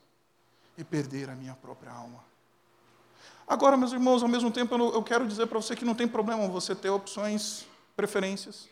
[0.77, 2.23] e perder a minha própria alma?
[3.47, 6.49] Agora, meus irmãos, ao mesmo tempo, eu quero dizer para você que não tem problema
[6.49, 7.65] você ter opções,
[7.95, 8.67] preferências.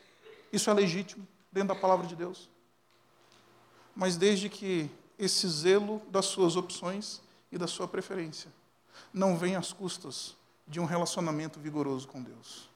[0.52, 2.50] Isso é legítimo dentro da palavra de Deus.
[3.95, 8.51] Mas desde que esse zelo das suas opções e da sua preferência.
[9.13, 10.36] Não vem às custas
[10.67, 12.69] de um relacionamento vigoroso com Deus.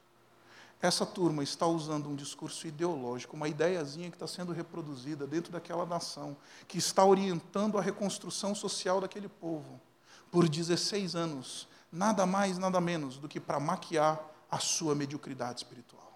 [0.82, 5.86] Essa turma está usando um discurso ideológico, uma ideiazinha que está sendo reproduzida dentro daquela
[5.86, 9.80] nação, que está orientando a reconstrução social daquele povo
[10.32, 16.09] por 16 anos, nada mais, nada menos do que para maquiar a sua mediocridade espiritual.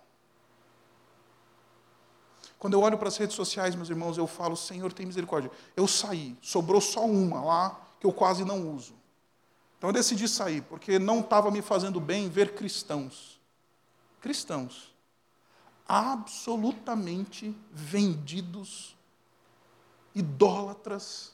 [2.64, 5.52] Quando eu olho para as redes sociais, meus irmãos, eu falo, Senhor, tem misericórdia.
[5.76, 8.96] Eu saí, sobrou só uma lá que eu quase não uso.
[9.78, 13.38] Então eu decidi sair, porque não estava me fazendo bem ver cristãos.
[14.22, 14.96] Cristãos.
[15.86, 18.96] Absolutamente vendidos,
[20.16, 21.34] idólatras,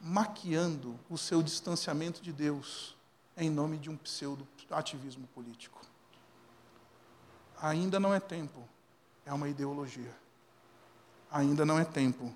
[0.00, 2.96] maquiando o seu distanciamento de Deus
[3.36, 5.82] em nome de um pseudo-ativismo político.
[7.60, 8.71] Ainda não é tempo
[9.24, 10.14] é uma ideologia.
[11.30, 12.34] Ainda não é tempo.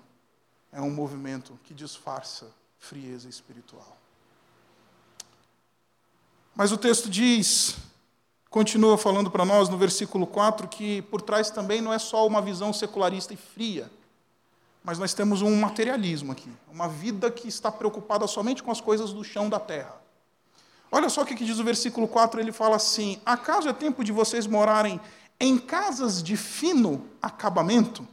[0.71, 3.97] É um movimento que disfarça frieza espiritual.
[6.55, 7.77] Mas o texto diz,
[8.49, 12.41] continua falando para nós no versículo 4, que por trás também não é só uma
[12.41, 13.91] visão secularista e fria,
[14.83, 19.13] mas nós temos um materialismo aqui, uma vida que está preocupada somente com as coisas
[19.13, 19.95] do chão da terra.
[20.91, 24.11] Olha só o que diz o versículo 4, ele fala assim: Acaso é tempo de
[24.11, 24.99] vocês morarem
[25.39, 28.07] em casas de fino acabamento.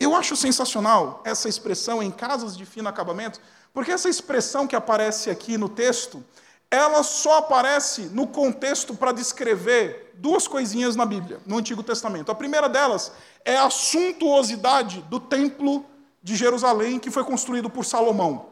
[0.00, 3.40] Eu acho sensacional essa expressão em casas de fino acabamento,
[3.74, 6.24] porque essa expressão que aparece aqui no texto,
[6.70, 12.30] ela só aparece no contexto para descrever duas coisinhas na Bíblia, no Antigo Testamento.
[12.30, 13.12] A primeira delas
[13.44, 15.84] é a suntuosidade do templo
[16.22, 18.46] de Jerusalém que foi construído por Salomão.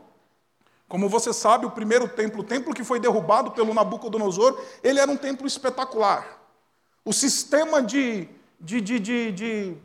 [0.89, 5.11] Como você sabe, o primeiro templo, o templo que foi derrubado pelo Nabucodonosor, ele era
[5.11, 6.37] um templo espetacular.
[7.07, 8.29] O sistema de,
[8.61, 9.77] de, de, de, de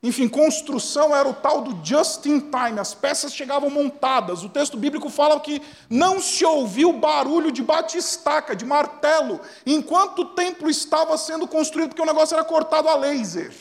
[0.00, 4.44] enfim, construção era o tal do just in time, as peças chegavam montadas.
[4.44, 5.60] O texto bíblico fala que
[5.90, 12.02] não se ouviu barulho de batistaca, de martelo, enquanto o templo estava sendo construído, porque
[12.02, 13.52] o negócio era cortado a laser.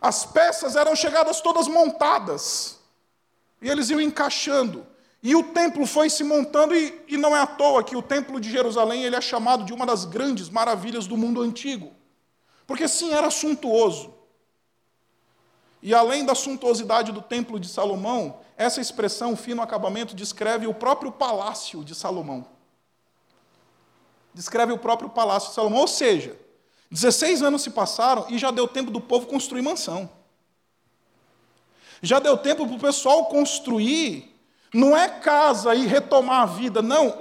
[0.00, 2.76] As peças eram chegadas todas montadas,
[3.60, 4.84] e eles iam encaixando.
[5.22, 8.40] E o templo foi se montando, e, e não é à toa que o templo
[8.40, 11.92] de Jerusalém ele é chamado de uma das grandes maravilhas do mundo antigo.
[12.66, 14.12] Porque sim, era suntuoso.
[15.80, 21.12] E além da suntuosidade do templo de Salomão, essa expressão fino acabamento descreve o próprio
[21.12, 22.46] palácio de Salomão.
[24.34, 25.80] Descreve o próprio palácio de Salomão.
[25.80, 26.36] Ou seja,
[26.90, 30.10] 16 anos se passaram e já deu tempo do povo construir mansão.
[32.00, 34.31] Já deu tempo para o pessoal construir,
[34.72, 37.18] não é casa e retomar a vida, não.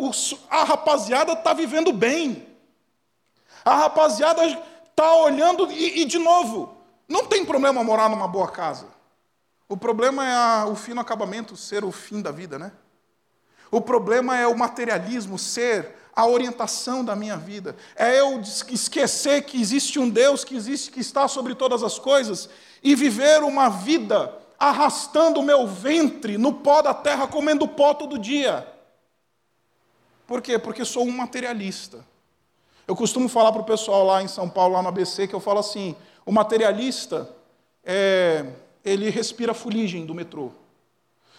[0.50, 2.48] a rapaziada está vivendo bem.
[3.66, 8.88] A rapaziada está olhando e, e, de novo, não tem problema morar numa boa casa.
[9.68, 12.72] O problema é a, o fino acabamento ser o fim da vida, né?
[13.70, 17.76] O problema é o materialismo ser a orientação da minha vida.
[17.96, 22.50] É eu esquecer que existe um Deus que existe, que está sobre todas as coisas
[22.84, 28.20] e viver uma vida arrastando o meu ventre no pó da terra, comendo pó todo
[28.20, 28.68] dia.
[30.28, 30.60] Por quê?
[30.60, 32.06] Porque sou um materialista.
[32.88, 35.40] Eu costumo falar para o pessoal lá em São Paulo, lá no ABC, que eu
[35.40, 37.28] falo assim: o materialista,
[37.84, 38.46] é,
[38.86, 40.52] ele respira fuligem do metrô.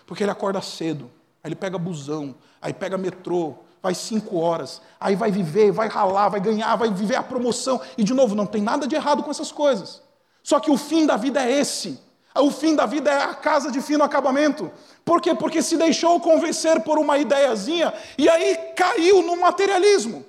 [0.04, 1.08] Porque ele acorda cedo,
[1.44, 6.28] aí ele pega busão, aí pega metrô, vai cinco horas, aí vai viver, vai ralar,
[6.28, 7.80] vai ganhar, vai viver a promoção.
[7.96, 10.02] E, de novo, não tem nada de errado com essas coisas.
[10.42, 12.00] Só que o fim da vida é esse.
[12.34, 14.70] O fim da vida é a casa de fino acabamento.
[15.04, 15.34] Por quê?
[15.34, 20.24] Porque se deixou convencer por uma ideiazinha e aí caiu no materialismo.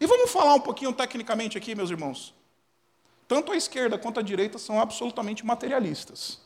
[0.00, 2.34] E vamos falar um pouquinho tecnicamente aqui, meus irmãos.
[3.26, 6.38] Tanto a esquerda quanto a direita são absolutamente materialistas.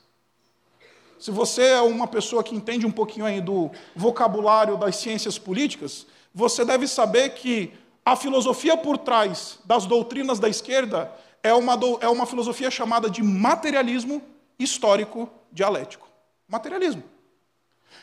[1.19, 6.07] Se você é uma pessoa que entende um pouquinho aí do vocabulário das ciências políticas,
[6.35, 7.73] você deve saber que
[8.05, 11.11] a filosofia por trás das doutrinas da esquerda
[11.42, 14.23] é uma, do, é uma filosofia chamada de materialismo
[14.59, 16.09] histórico dialético.
[16.49, 17.03] Materialismo.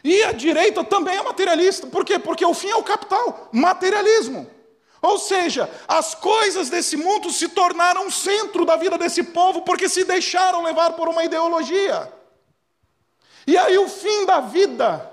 [0.04, 1.88] E a direita também é materialista.
[1.88, 2.20] Por quê?
[2.20, 3.50] Porque o fim é o capital.
[3.52, 4.50] Materialismo.
[5.02, 10.06] Ou seja, as coisas desse mundo se tornaram centro da vida desse povo porque se
[10.06, 12.12] deixaram levar por uma ideologia.
[13.46, 15.12] E aí o fim da vida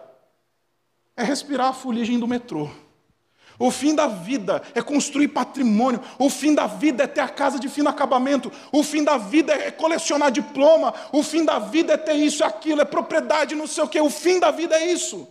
[1.17, 2.71] é respirar a fuligem do metrô.
[3.61, 6.01] O fim da vida é construir patrimônio.
[6.19, 8.51] O fim da vida é ter a casa de fino acabamento.
[8.73, 10.95] O fim da vida é colecionar diploma.
[11.13, 14.01] O fim da vida é ter isso, aquilo, é propriedade, não sei o quê.
[14.01, 15.29] O fim da vida é isso.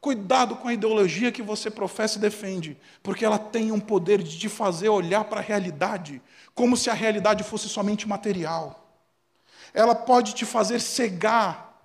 [0.00, 4.36] Cuidado com a ideologia que você professa e defende, porque ela tem um poder de
[4.36, 6.20] te fazer olhar para a realidade
[6.56, 8.84] como se a realidade fosse somente material.
[9.72, 11.80] Ela pode te fazer cegar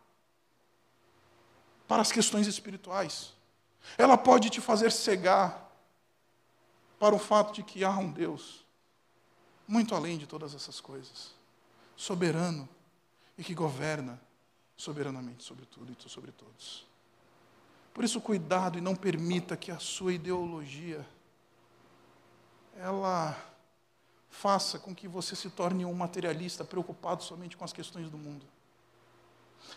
[1.88, 3.38] para as questões espirituais.
[3.97, 5.69] Ela pode te fazer cegar
[6.99, 8.65] para o fato de que há um Deus
[9.67, 11.32] muito além de todas essas coisas,
[11.95, 12.67] soberano
[13.38, 14.19] e que governa
[14.75, 16.88] soberanamente sobre tudo e sobre todos.
[17.93, 21.06] Por isso, cuidado e não permita que a sua ideologia
[22.75, 23.38] ela
[24.30, 28.45] faça com que você se torne um materialista preocupado somente com as questões do mundo.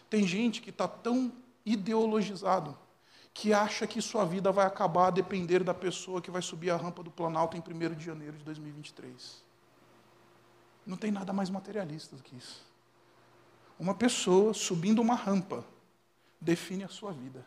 [0.08, 1.32] Tem gente que está tão
[1.66, 2.78] ideologizado
[3.34, 6.76] que acha que sua vida vai acabar a depender da pessoa que vai subir a
[6.76, 9.42] rampa do Planalto em 1 de janeiro de 2023.
[10.86, 12.62] Não tem nada mais materialista do que isso.
[13.78, 15.64] Uma pessoa subindo uma rampa
[16.40, 17.46] define a sua vida.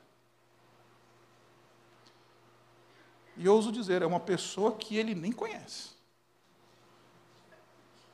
[3.37, 5.89] E ouso dizer, é uma pessoa que ele nem conhece.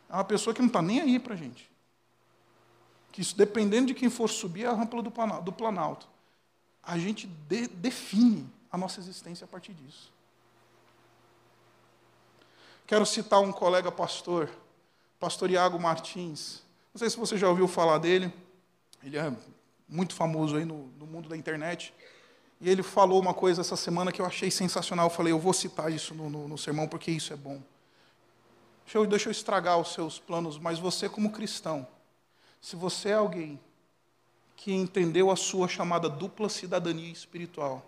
[0.10, 1.72] É uma pessoa que não está nem aí para a gente.
[3.12, 6.08] Que isso, dependendo de quem for subir a rampa do Planalto,
[6.84, 10.12] a gente de, define a nossa existência a partir disso.
[12.88, 14.50] Quero citar um colega pastor,
[15.20, 16.62] pastor Iago Martins.
[16.94, 18.34] Não sei se você já ouviu falar dele.
[19.04, 19.34] Ele é
[19.88, 21.94] muito famoso aí no, no mundo da internet.
[22.60, 25.08] E ele falou uma coisa essa semana que eu achei sensacional.
[25.08, 27.62] Eu falei, eu vou citar isso no, no, no sermão porque isso é bom.
[28.84, 31.88] Deixa eu, deixa eu estragar os seus planos, mas você, como cristão,
[32.60, 33.60] se você é alguém
[34.62, 37.84] que entendeu a sua chamada dupla cidadania espiritual,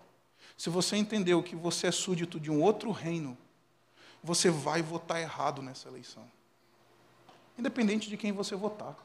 [0.56, 3.38] se você entendeu que você é súdito de um outro reino,
[4.20, 6.28] você vai votar errado nessa eleição.
[7.56, 8.96] Independente de quem você votar.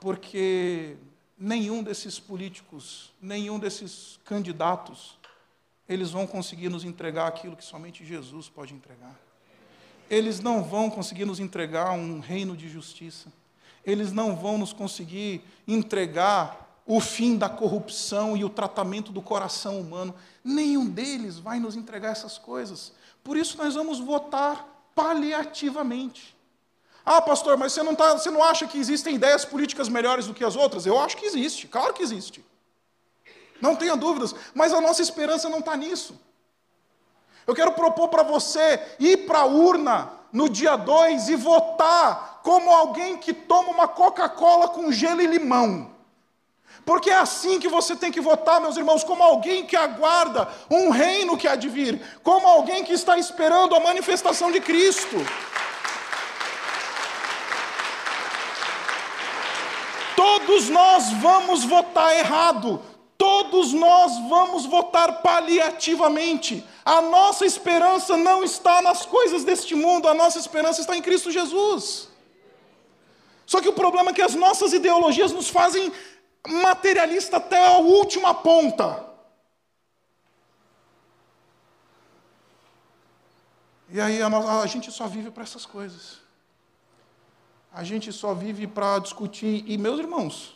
[0.00, 0.96] Porque
[1.36, 5.18] nenhum desses políticos, nenhum desses candidatos,
[5.86, 9.14] eles vão conseguir nos entregar aquilo que somente Jesus pode entregar.
[10.08, 13.30] eles não vão conseguir nos entregar um reino de justiça.
[13.84, 19.80] Eles não vão nos conseguir entregar o fim da corrupção e o tratamento do coração
[19.80, 20.14] humano.
[20.44, 22.92] Nenhum deles vai nos entregar essas coisas.
[23.22, 26.36] Por isso nós vamos votar paliativamente.
[27.04, 30.34] Ah, pastor, mas você não, tá, você não acha que existem ideias políticas melhores do
[30.34, 30.86] que as outras?
[30.86, 32.44] Eu acho que existe, claro que existe.
[33.60, 36.18] Não tenha dúvidas, mas a nossa esperança não está nisso.
[37.46, 42.70] Eu quero propor para você ir para a urna no dia 2 e votar como
[42.70, 45.90] alguém que toma uma Coca-Cola com gelo e limão.
[46.84, 50.90] Porque é assim que você tem que votar, meus irmãos, como alguém que aguarda um
[50.90, 55.16] reino que há de vir, como alguém que está esperando a manifestação de Cristo.
[60.16, 62.82] Todos nós vamos votar errado,
[63.16, 66.66] todos nós vamos votar paliativamente.
[66.84, 71.30] A nossa esperança não está nas coisas deste mundo, a nossa esperança está em Cristo
[71.30, 72.11] Jesus.
[73.46, 75.92] Só que o problema é que as nossas ideologias nos fazem
[76.46, 79.06] materialista até a última ponta.
[83.88, 86.22] E aí a, a gente só vive para essas coisas
[87.72, 89.64] a gente só vive para discutir.
[89.66, 90.54] E, meus irmãos,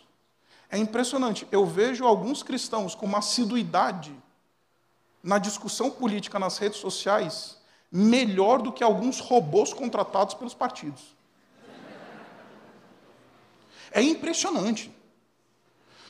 [0.71, 1.49] é impressionante.
[1.51, 4.15] Eu vejo alguns cristãos com uma assiduidade
[5.23, 7.57] na discussão política nas redes sociais
[7.91, 11.16] melhor do que alguns robôs contratados pelos partidos.
[13.91, 14.91] É impressionante.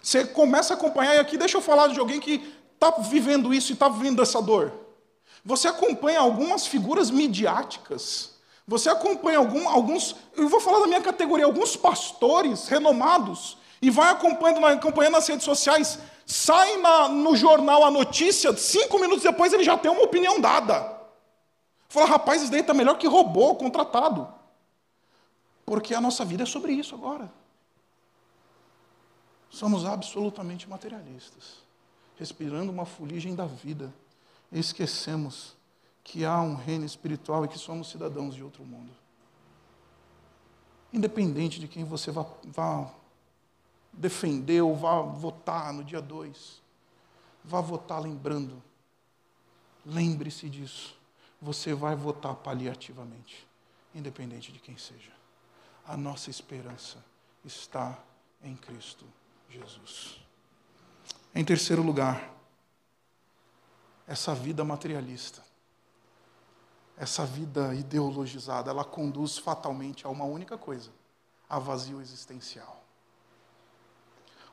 [0.03, 3.73] Você começa a acompanhar, e aqui deixa eu falar de alguém que está vivendo isso
[3.73, 4.73] e está vivendo essa dor.
[5.45, 11.45] Você acompanha algumas figuras midiáticas você acompanha algum, alguns, eu vou falar da minha categoria,
[11.45, 17.91] alguns pastores renomados, e vai acompanhando, acompanhando nas redes sociais, sai na, no jornal a
[17.93, 20.97] notícia, cinco minutos depois ele já tem uma opinião dada.
[21.89, 24.27] Fala, rapaz, isso daí está melhor que robô contratado.
[25.65, 27.31] Porque a nossa vida é sobre isso agora.
[29.51, 31.63] Somos absolutamente materialistas,
[32.17, 33.93] respirando uma fuligem da vida.
[34.51, 35.57] E esquecemos
[36.05, 38.93] que há um reino espiritual e que somos cidadãos de outro mundo.
[40.93, 42.93] Independente de quem você vá, vá
[43.93, 46.63] defender ou vá votar no dia 2,
[47.45, 48.63] vá votar lembrando.
[49.85, 50.97] Lembre-se disso.
[51.41, 53.47] Você vai votar paliativamente,
[53.95, 55.13] independente de quem seja.
[55.87, 57.05] A nossa esperança
[57.45, 57.99] está
[58.43, 59.05] em Cristo
[59.49, 60.21] Jesus.
[61.35, 62.35] Em terceiro lugar,
[64.07, 65.47] essa vida materialista
[66.97, 70.91] essa vida ideologizada, ela conduz fatalmente a uma única coisa:
[71.49, 72.83] a vazio existencial.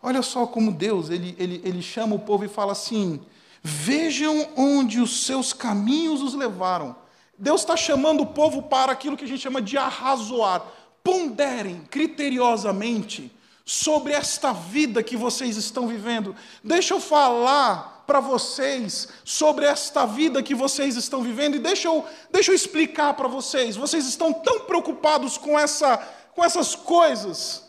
[0.01, 3.21] Olha só como Deus, ele, ele, ele chama o povo e fala assim:
[3.61, 6.95] vejam onde os seus caminhos os levaram.
[7.37, 10.65] Deus está chamando o povo para aquilo que a gente chama de arrazoar.
[11.03, 13.31] Ponderem criteriosamente
[13.65, 16.35] sobre esta vida que vocês estão vivendo.
[16.63, 22.05] Deixa eu falar para vocês sobre esta vida que vocês estão vivendo e deixa eu,
[22.29, 23.75] deixa eu explicar para vocês.
[23.75, 25.97] Vocês estão tão preocupados com, essa,
[26.35, 27.63] com essas coisas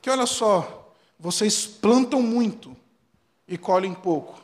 [0.00, 2.76] que, olha só, vocês plantam muito
[3.46, 4.40] e colhem pouco.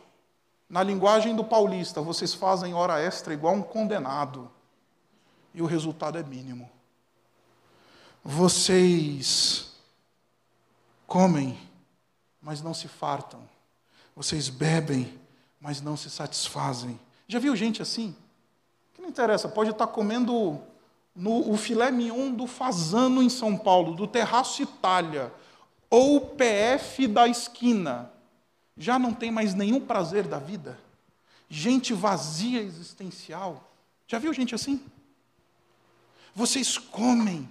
[0.69, 4.51] Na linguagem do paulista, vocês fazem hora extra igual um condenado
[5.55, 6.69] e o resultado é mínimo.
[8.25, 9.76] Vocês
[11.07, 11.59] comem,
[12.41, 13.41] mas não se fartam
[14.17, 15.13] vocês bebem,
[15.61, 16.99] mas não se satisfazem.
[17.29, 18.17] Já viu gente assim?
[18.95, 20.59] Que não interessa, pode estar comendo
[21.15, 25.31] no, o filé mignon do Fazano em São Paulo, do Terraço Itália,
[25.91, 28.11] ou o PF da esquina.
[28.75, 30.79] Já não tem mais nenhum prazer da vida.
[31.49, 33.71] Gente vazia existencial.
[34.09, 34.83] Já viu gente assim?
[36.35, 37.49] Vocês comem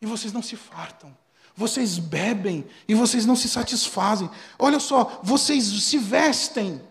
[0.00, 1.16] e vocês não se fartam.
[1.56, 4.28] Vocês bebem e vocês não se satisfazem.
[4.58, 6.82] Olha só, vocês se vestem.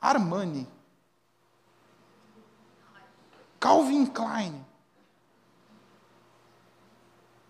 [0.00, 0.68] Armani.
[3.58, 4.64] Calvin Klein.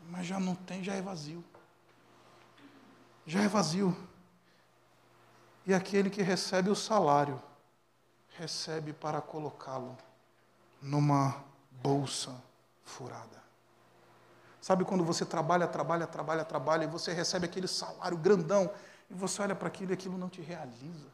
[0.08, 1.44] Mas já não tem, já é vazio.
[3.26, 3.94] Já é vazio.
[5.66, 7.42] E aquele que recebe o salário,
[8.38, 9.96] recebe para colocá-lo
[10.80, 12.34] numa bolsa
[12.82, 13.37] furada.
[14.68, 18.70] Sabe quando você trabalha, trabalha, trabalha, trabalha e você recebe aquele salário grandão
[19.08, 21.06] e você olha para aquilo e aquilo não te realiza?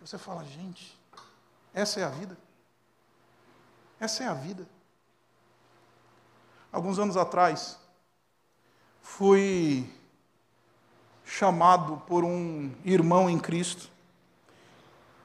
[0.00, 0.96] Você fala, gente,
[1.74, 2.38] essa é a vida?
[3.98, 4.68] Essa é a vida.
[6.70, 7.76] Alguns anos atrás,
[9.00, 9.92] fui
[11.24, 13.90] chamado por um irmão em Cristo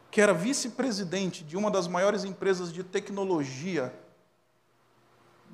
[0.09, 3.93] que era vice-presidente de uma das maiores empresas de tecnologia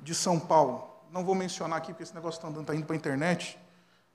[0.04, 0.86] de São Paulo.
[1.10, 3.58] Não vou mencionar aqui, porque esse negócio está tá indo para a internet.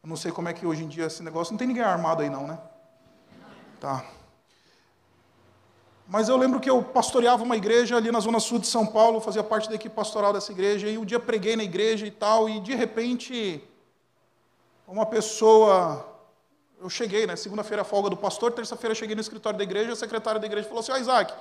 [0.04, 1.52] Eu não sei como é que hoje em dia esse negócio.
[1.52, 2.60] Não tem ninguém armado aí, não, né?
[3.82, 4.06] Tá.
[6.08, 9.20] Mas eu lembro que eu pastoreava uma igreja ali na zona sul de São Paulo,
[9.20, 12.48] fazia parte da equipe pastoral dessa igreja, e um dia preguei na igreja e tal,
[12.50, 13.64] e de repente,
[14.88, 16.06] uma pessoa.
[16.82, 17.36] Eu cheguei, né?
[17.36, 20.82] Segunda-feira, folga do pastor, terça-feira cheguei no escritório da igreja, a secretária da igreja falou
[20.82, 21.34] assim: oh, Isaac,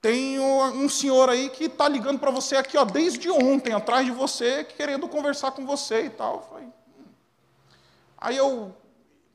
[0.00, 4.12] tem um senhor aí que está ligando para você aqui, ó, desde ontem, atrás de
[4.12, 6.58] você, querendo conversar com você e tal.
[6.58, 7.04] Hum.
[8.16, 8.74] Aí eu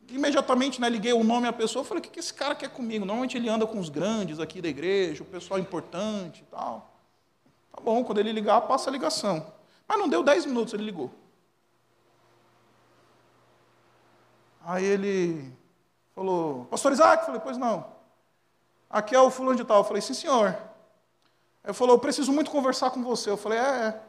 [0.09, 3.05] imediatamente né, liguei o nome à pessoa, falei, o que esse cara quer comigo?
[3.05, 6.91] Normalmente ele anda com os grandes aqui da igreja, o pessoal importante e tal.
[7.72, 9.53] Tá bom, quando ele ligar, passa a ligação.
[9.88, 11.11] Mas não deu dez minutos, ele ligou.
[14.63, 15.51] Aí ele
[16.16, 17.20] falou, pastor Isaac?
[17.20, 17.95] Eu falei, pois não.
[18.96, 19.80] Aqui é o fulano de tal.
[19.80, 20.58] Eu falei, sim, senhor.
[21.62, 23.30] Ele falou, eu preciso muito conversar com você.
[23.30, 24.02] Eu falei, é, é.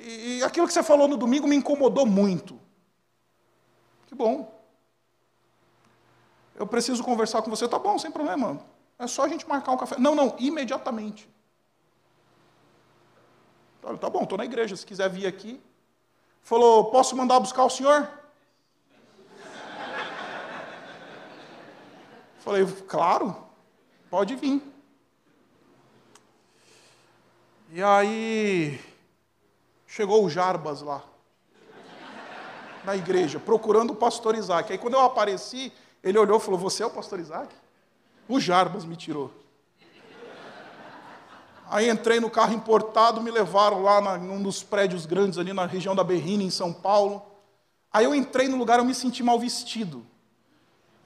[0.00, 2.56] E aquilo que você falou no domingo me incomodou muito.
[4.06, 4.56] Que bom.
[6.54, 7.66] Eu preciso conversar com você.
[7.66, 8.60] Tá bom, sem problema.
[8.96, 9.96] É só a gente marcar um café.
[9.98, 11.28] Não, não, imediatamente.
[13.82, 15.60] Falei, tá bom, estou na igreja, se quiser vir aqui.
[16.42, 18.08] Falou, posso mandar buscar o senhor?
[22.48, 23.36] Falei, claro,
[24.08, 24.62] pode vir.
[27.70, 28.80] E aí,
[29.86, 31.04] chegou o Jarbas lá
[32.86, 34.72] na igreja, procurando o pastor Isaac.
[34.72, 35.70] Aí quando eu apareci,
[36.02, 37.54] ele olhou e falou: Você é o pastor Isaac?
[38.26, 39.30] O Jarbas me tirou.
[41.68, 45.66] Aí entrei no carro importado, me levaram lá na, num dos prédios grandes ali na
[45.66, 47.22] região da Berrina, em São Paulo.
[47.92, 50.02] Aí eu entrei no lugar, eu me senti mal vestido.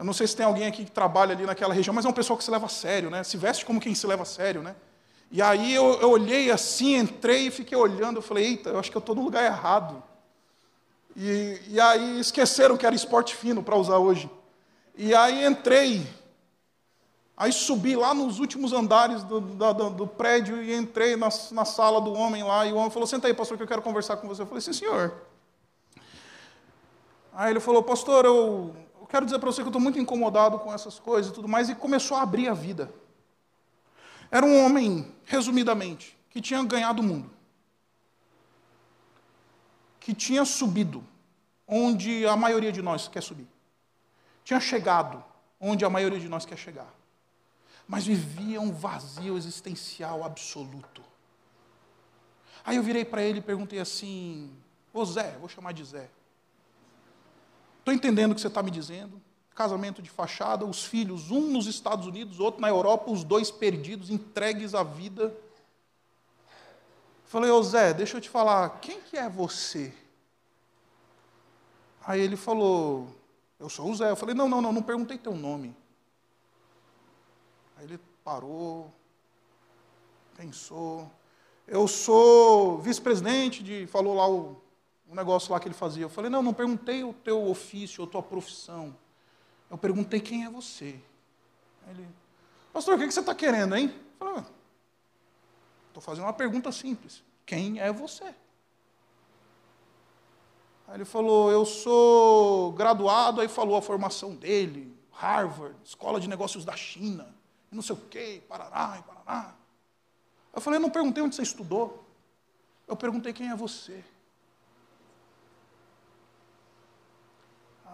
[0.03, 2.13] Eu não sei se tem alguém aqui que trabalha ali naquela região, mas é um
[2.13, 3.23] pessoal que se leva a sério, né?
[3.23, 4.75] Se veste como quem se leva a sério, né?
[5.31, 8.91] E aí eu, eu olhei assim, entrei e fiquei olhando, eu falei, eita, eu acho
[8.91, 10.03] que eu estou no lugar errado.
[11.15, 14.29] E, e aí esqueceram que era esporte fino para usar hoje.
[14.97, 16.05] E aí entrei.
[17.37, 22.01] Aí subi lá nos últimos andares do, do, do prédio e entrei na, na, sala
[22.01, 22.67] do homem lá.
[22.67, 24.43] E o homem falou: Senta aí, pastor, que eu quero conversar com você.
[24.43, 25.15] Eu falei: Sim, senhor.
[27.33, 28.75] Aí ele falou: Pastor, eu
[29.13, 31.69] quero dizer para você que eu estou muito incomodado com essas coisas e tudo mais.
[31.69, 32.93] E começou a abrir a vida.
[34.29, 37.31] Era um homem, resumidamente, que tinha ganhado o mundo
[40.03, 41.05] que tinha subido
[41.67, 43.47] onde a maioria de nós quer subir.
[44.43, 45.23] Tinha chegado
[45.61, 46.93] onde a maioria de nós quer chegar.
[47.87, 51.03] Mas vivia um vazio existencial absoluto.
[52.65, 54.53] Aí eu virei para ele e perguntei assim:
[54.93, 56.11] Ô Zé, vou chamar de Zé.
[57.83, 59.21] Estou entendendo o que você está me dizendo.
[59.55, 64.09] Casamento de fachada, os filhos, um nos Estados Unidos, outro na Europa, os dois perdidos,
[64.09, 65.37] entregues à vida
[67.33, 69.91] Falei, ô Zé, deixa eu te falar, quem que é você?
[72.05, 73.09] Aí ele falou,
[73.59, 74.11] eu sou o Zé.
[74.11, 75.75] Eu falei, não, não, não, não perguntei teu nome.
[77.79, 78.93] Aí ele parou,
[80.37, 81.11] pensou.
[81.67, 83.87] Eu sou vice-presidente de.
[83.87, 84.62] Falou lá o,
[85.13, 86.05] o negócio lá que ele fazia.
[86.05, 88.97] Eu falei, não, não perguntei o teu ofício, a tua profissão.
[89.71, 90.99] Eu perguntei quem é você.
[91.91, 92.09] Ele,
[92.73, 93.95] pastor, o que você está querendo, hein?
[93.95, 94.45] Eu falei, ah,
[95.89, 97.23] Estou fazendo uma pergunta simples.
[97.45, 98.25] Quem é você?
[100.89, 106.65] Aí ele falou, eu sou graduado, aí falou a formação dele, Harvard, Escola de Negócios
[106.65, 107.35] da China,
[107.71, 109.55] não sei o quê, Parará e Paraná.
[110.55, 112.03] Eu falei, eu não perguntei onde você estudou.
[112.89, 114.03] Eu perguntei quem é você.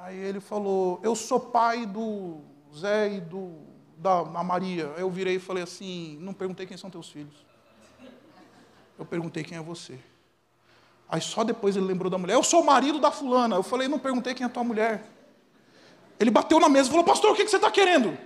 [0.01, 2.41] Aí ele falou, eu sou pai do
[2.73, 3.57] Zé e do,
[3.97, 4.85] da, da Maria.
[4.97, 7.35] Eu virei e falei assim, não perguntei quem são teus filhos.
[8.97, 9.99] Eu perguntei quem é você.
[11.09, 12.35] Aí só depois ele lembrou da mulher.
[12.35, 13.57] Eu sou o marido da fulana.
[13.57, 15.05] Eu falei, não perguntei quem é tua mulher.
[16.21, 18.17] Ele bateu na mesa e falou, pastor, o que você está querendo?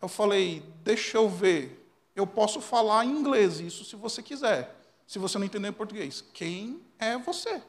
[0.00, 1.90] Eu falei, deixa eu ver.
[2.14, 4.76] Eu posso falar em inglês isso se você quiser.
[5.06, 6.22] Se você não entender em português.
[6.34, 7.62] Quem é você?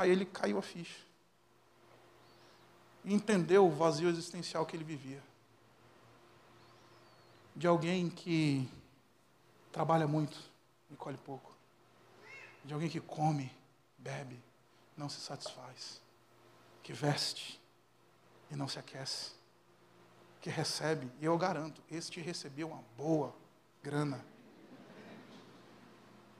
[0.00, 1.04] Aí ele caiu a ficha.
[3.04, 5.22] E entendeu o vazio existencial que ele vivia
[7.54, 8.66] de alguém que
[9.70, 10.38] trabalha muito
[10.90, 11.54] e colhe pouco,
[12.64, 13.52] de alguém que come,
[13.98, 14.42] bebe,
[14.96, 16.00] não se satisfaz,
[16.82, 17.60] que veste
[18.50, 19.32] e não se aquece,
[20.40, 23.34] que recebe, e eu garanto, este recebeu uma boa
[23.82, 24.24] grana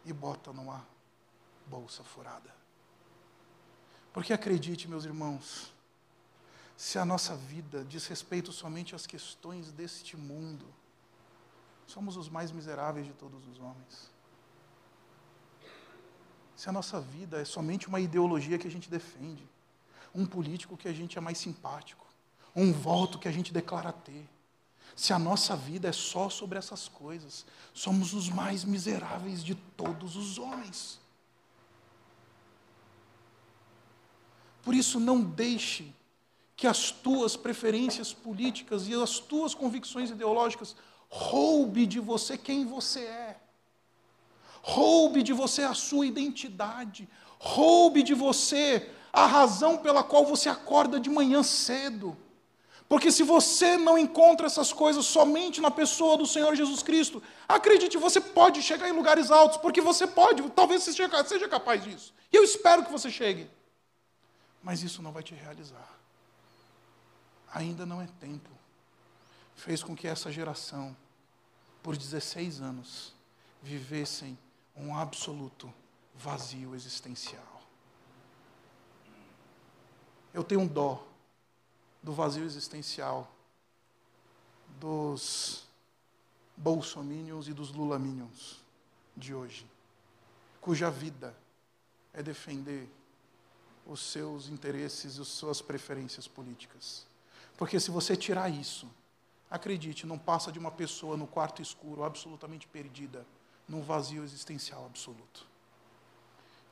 [0.04, 0.86] e bota numa
[1.66, 2.59] bolsa furada.
[4.12, 5.72] Porque acredite, meus irmãos,
[6.76, 10.66] se a nossa vida diz respeito somente às questões deste mundo,
[11.86, 14.10] somos os mais miseráveis de todos os homens.
[16.56, 19.48] Se a nossa vida é somente uma ideologia que a gente defende,
[20.14, 22.06] um político que a gente é mais simpático,
[22.54, 24.28] um voto que a gente declara ter,
[24.96, 30.16] se a nossa vida é só sobre essas coisas, somos os mais miseráveis de todos
[30.16, 31.00] os homens.
[34.62, 35.92] Por isso, não deixe
[36.56, 40.76] que as tuas preferências políticas e as tuas convicções ideológicas
[41.08, 43.36] roube de você quem você é.
[44.62, 47.08] Roube de você a sua identidade.
[47.38, 52.16] Roube de você a razão pela qual você acorda de manhã cedo.
[52.90, 57.96] Porque se você não encontra essas coisas somente na pessoa do Senhor Jesus Cristo, acredite,
[57.96, 62.12] você pode chegar em lugares altos, porque você pode, talvez você seja capaz disso.
[62.32, 63.48] E eu espero que você chegue.
[64.62, 65.88] Mas isso não vai te realizar.
[67.52, 68.50] Ainda não é tempo.
[69.54, 70.96] Fez com que essa geração,
[71.82, 73.14] por 16 anos,
[73.62, 74.38] vivessem
[74.76, 75.72] um absoluto
[76.14, 77.62] vazio existencial.
[80.32, 81.06] Eu tenho um dó
[82.02, 83.30] do vazio existencial
[84.78, 85.66] dos
[86.56, 88.60] bolsominions e dos lulaminions
[89.16, 89.66] de hoje,
[90.60, 91.36] cuja vida
[92.12, 92.88] é defender
[93.90, 97.06] os seus interesses e as suas preferências políticas.
[97.56, 98.88] Porque se você tirar isso,
[99.50, 103.26] acredite, não passa de uma pessoa no quarto escuro, absolutamente perdida,
[103.68, 105.46] num vazio existencial absoluto.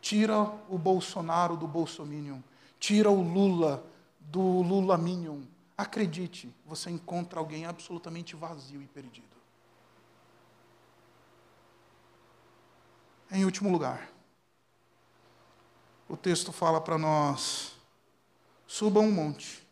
[0.00, 2.40] Tira o Bolsonaro do Bolsominion,
[2.78, 3.84] tira o Lula
[4.20, 5.40] do Lula Minion,
[5.76, 9.26] acredite, você encontra alguém absolutamente vazio e perdido.
[13.30, 14.08] Em último lugar,
[16.08, 17.72] o texto fala para nós:
[18.66, 19.66] suba um monte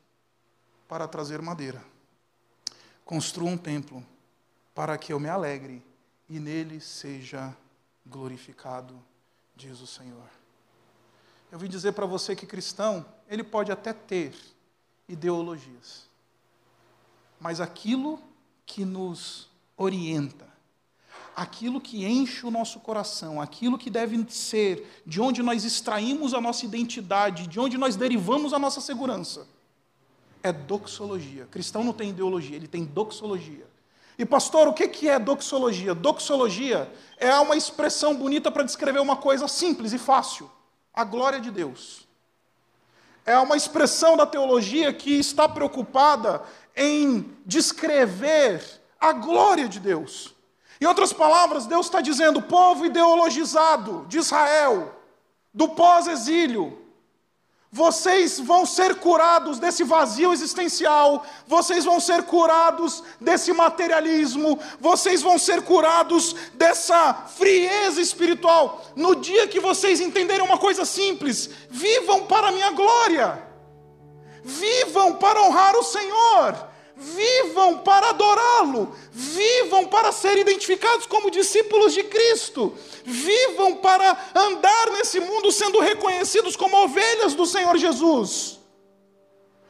[0.87, 1.82] para trazer madeira,
[3.05, 4.05] construa um templo
[4.74, 5.82] para que eu me alegre
[6.28, 7.57] e nele seja
[8.05, 9.03] glorificado,
[9.55, 10.28] diz o Senhor.
[11.51, 14.37] Eu vim dizer para você que cristão, ele pode até ter
[15.09, 16.09] ideologias,
[17.41, 18.20] mas aquilo
[18.64, 20.47] que nos orienta,
[21.37, 26.41] aquilo que enche o nosso coração, aquilo que deve ser de onde nós extraímos a
[26.41, 29.47] nossa identidade, de onde nós derivamos a nossa segurança,
[30.43, 31.47] é doxologia.
[31.51, 33.66] Cristão não tem ideologia, ele tem doxologia.
[34.18, 35.95] E pastor, o que é doxologia?
[35.95, 40.51] Doxologia é uma expressão bonita para descrever uma coisa simples e fácil
[40.95, 42.09] a glória de Deus.
[43.26, 46.43] É uma expressão da teologia que está preocupada
[46.74, 48.62] em descrever
[48.99, 50.36] a glória de Deus.
[50.80, 54.94] Em outras palavras, Deus está dizendo: povo ideologizado de Israel,
[55.52, 56.86] do pós-exílio,
[57.72, 65.38] vocês vão ser curados desse vazio existencial, vocês vão ser curados desse materialismo, vocês vão
[65.38, 68.82] ser curados dessa frieza espiritual.
[68.94, 73.42] No dia que vocês entenderem uma coisa simples, vivam para a minha glória,
[74.42, 82.03] vivam para honrar o Senhor vivam para adorá-lo, vivam para ser identificados como discípulos de
[82.03, 82.72] Cristo,
[83.05, 88.59] vivam para andar nesse mundo sendo reconhecidos como ovelhas do Senhor Jesus.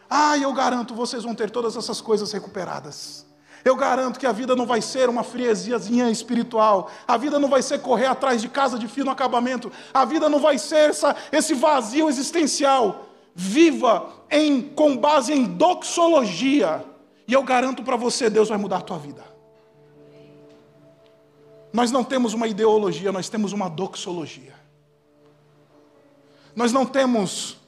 [0.09, 3.27] Ah, eu garanto, vocês vão ter todas essas coisas recuperadas.
[3.65, 6.89] Eu garanto que a vida não vai ser uma frieziazinha espiritual.
[7.09, 9.73] A vida não vai ser correr atrás de casa de fino acabamento.
[9.93, 13.07] A vida não vai ser essa, esse vazio existencial.
[13.35, 16.85] Viva em, com base em doxologia
[17.27, 19.25] e eu garanto para você, Deus vai mudar a tua vida.
[21.73, 24.55] Nós não temos uma ideologia, nós temos uma doxologia.
[26.55, 27.59] Nós não temos,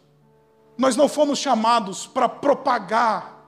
[0.79, 3.39] nós não fomos chamados para propagar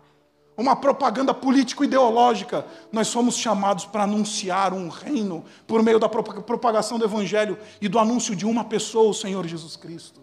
[0.57, 2.67] uma propaganda político-ideológica.
[2.93, 7.99] Nós somos chamados para anunciar um reino por meio da propagação do Evangelho e do
[7.99, 10.21] anúncio de uma pessoa, o Senhor Jesus Cristo.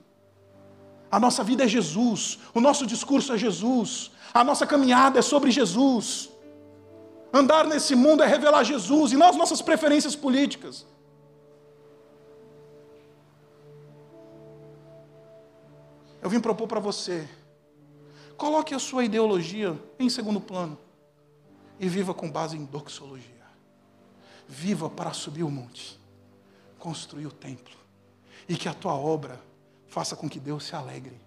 [1.10, 5.52] A nossa vida é Jesus, o nosso discurso é Jesus, a nossa caminhada é sobre
[5.52, 6.30] Jesus.
[7.34, 10.86] Andar nesse mundo é revelar Jesus e não as nossas preferências políticas.
[16.22, 17.28] Eu vim propor para você,
[18.36, 20.78] coloque a sua ideologia em segundo plano
[21.80, 23.38] e viva com base em doxologia.
[24.48, 26.00] Viva para subir o monte,
[26.80, 27.76] construir o templo
[28.48, 29.40] e que a tua obra
[29.88, 31.20] faça com que Deus se alegre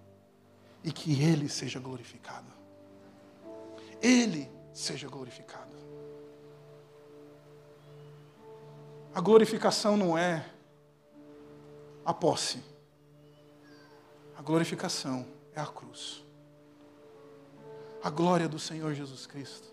[0.83, 2.60] e que Ele seja glorificado.
[4.01, 5.75] Ele seja glorificado.
[9.13, 10.49] A glorificação não é
[12.03, 12.63] a posse.
[14.37, 16.25] A glorificação é a cruz.
[18.03, 19.71] a glória do Senhor Jesus Cristo.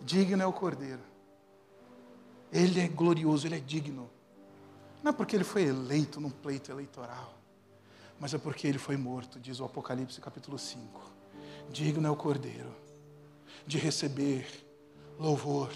[0.00, 1.02] Digno é o Cordeiro.
[2.52, 4.10] Ele é glorioso, ele é digno.
[5.04, 7.32] Não é porque ele foi eleito num pleito eleitoral,
[8.18, 11.00] mas é porque ele foi morto, diz o Apocalipse capítulo 5.
[11.70, 12.85] Digno é o Cordeiro
[13.66, 14.46] de receber
[15.18, 15.70] louvor,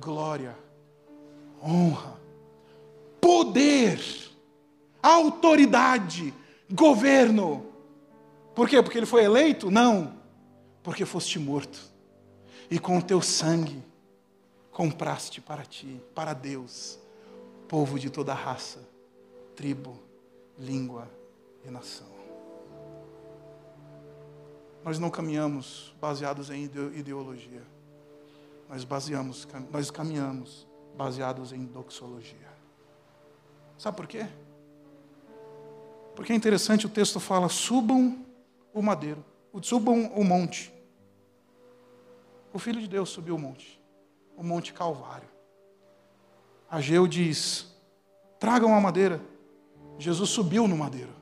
[0.00, 0.56] glória,
[1.62, 2.18] honra,
[3.20, 4.00] poder,
[5.02, 6.32] autoridade,
[6.70, 7.66] governo.
[8.54, 8.82] Por quê?
[8.82, 9.70] Porque ele foi eleito?
[9.70, 10.14] Não.
[10.82, 11.80] Porque foste morto.
[12.70, 13.82] E com o teu sangue
[14.70, 16.98] compraste para ti, para Deus,
[17.68, 18.80] povo de toda raça,
[19.54, 20.00] tribo,
[20.58, 21.08] língua
[21.64, 22.11] e nação.
[24.84, 27.62] Nós não caminhamos baseados em ideologia.
[28.68, 30.66] Nós baseamos, nós caminhamos
[30.96, 32.50] baseados em doxologia.
[33.78, 34.26] Sabe por quê?
[36.14, 38.24] Porque é interessante, o texto fala: subam
[38.72, 39.24] o madeiro,
[39.62, 40.72] subam o monte.
[42.52, 43.80] O Filho de Deus subiu o monte,
[44.36, 45.28] o Monte Calvário.
[46.70, 47.66] Ageu diz:
[48.38, 49.20] tragam a madeira.
[49.98, 51.12] Jesus subiu no madeiro.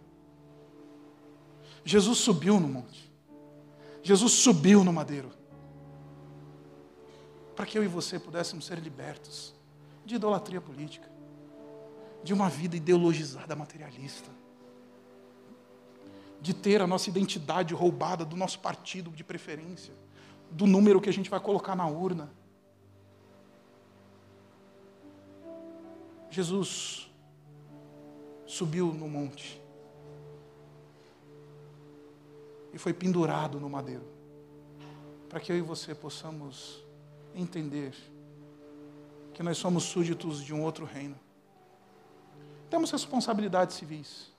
[1.85, 3.10] Jesus subiu no monte.
[4.03, 5.31] Jesus subiu no madeiro.
[7.55, 9.55] Para que eu e você pudéssemos ser libertos
[10.05, 11.09] de idolatria política,
[12.25, 14.31] de uma vida ideologizada materialista,
[16.41, 19.93] de ter a nossa identidade roubada do nosso partido de preferência,
[20.51, 22.33] do número que a gente vai colocar na urna.
[26.31, 27.11] Jesus
[28.47, 29.60] subiu no monte
[32.73, 34.05] e foi pendurado no madeiro,
[35.29, 36.85] para que eu e você possamos
[37.35, 37.95] entender
[39.33, 41.19] que nós somos súditos de um outro reino.
[42.69, 44.31] Temos responsabilidades civis.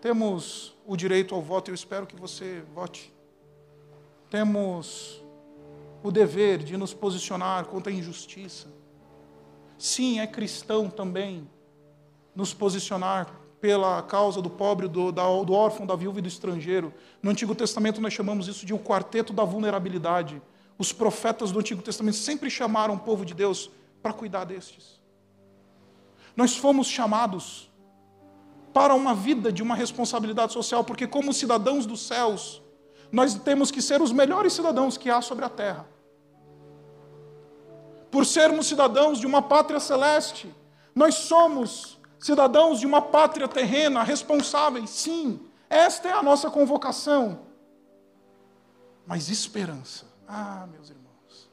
[0.00, 3.12] Temos o direito ao voto, eu espero que você vote.
[4.30, 5.22] Temos
[6.02, 8.68] o dever de nos posicionar contra a injustiça.
[9.78, 11.48] Sim, é cristão também
[12.34, 13.30] nos posicionar
[13.60, 16.92] pela causa do pobre, do, do órfão, da viúva e do estrangeiro.
[17.22, 20.40] No Antigo Testamento nós chamamos isso de o quarteto da vulnerabilidade.
[20.78, 23.70] Os profetas do Antigo Testamento sempre chamaram o povo de Deus
[24.02, 24.98] para cuidar destes.
[26.34, 27.70] Nós fomos chamados
[28.72, 32.62] para uma vida de uma responsabilidade social, porque, como cidadãos dos céus,
[33.12, 35.86] nós temos que ser os melhores cidadãos que há sobre a terra.
[38.10, 40.52] Por sermos cidadãos de uma pátria celeste,
[40.94, 47.46] nós somos cidadãos de uma pátria terrena, responsáveis, sim, esta é a nossa convocação.
[49.06, 51.50] Mas esperança, ah, meus irmãos,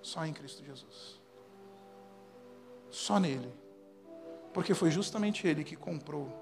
[0.00, 1.20] só em Cristo Jesus.
[2.88, 3.52] Só nele.
[4.54, 6.32] Porque foi justamente ele que comprou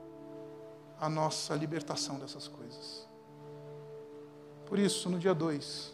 [1.01, 3.09] a nossa libertação dessas coisas.
[4.67, 5.93] Por isso, no dia 2,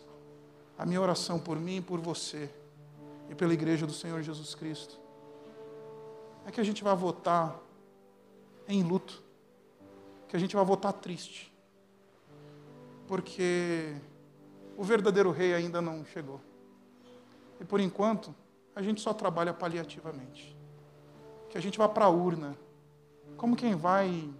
[0.77, 2.51] a minha oração por mim e por você
[3.29, 5.01] e pela igreja do Senhor Jesus Cristo
[6.47, 7.59] é que a gente vai votar
[8.68, 9.22] em luto,
[10.28, 11.53] que a gente vai votar triste,
[13.07, 13.95] porque
[14.76, 16.41] o verdadeiro rei ainda não chegou.
[17.61, 18.34] E por enquanto,
[18.74, 20.57] a gente só trabalha paliativamente.
[21.49, 22.57] Que a gente vá para a urna,
[23.36, 24.30] como quem vai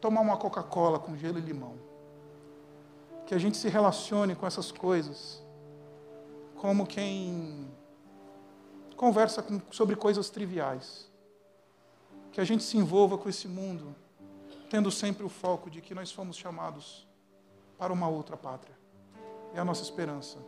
[0.00, 1.78] tomar uma Coca-Cola com gelo e limão.
[3.26, 5.44] Que a gente se relacione com essas coisas
[6.64, 7.70] como quem
[9.04, 11.12] conversa com, sobre coisas triviais.
[12.32, 13.94] Que a gente se envolva com esse mundo,
[14.70, 17.06] tendo sempre o foco de que nós fomos chamados
[17.76, 18.74] para uma outra pátria.
[19.52, 20.38] É a nossa esperança.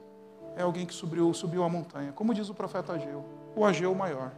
[0.57, 2.13] É alguém que subiu, subiu a montanha.
[2.13, 4.33] Como diz o profeta Ageu, o Ageu maior.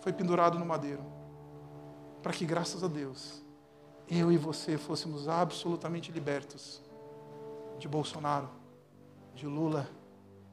[0.00, 1.04] Foi pendurado no madeiro
[2.22, 3.42] para que, graças a Deus,
[4.08, 6.80] eu e você fôssemos absolutamente libertos
[7.78, 8.48] de Bolsonaro,
[9.34, 9.86] de Lula,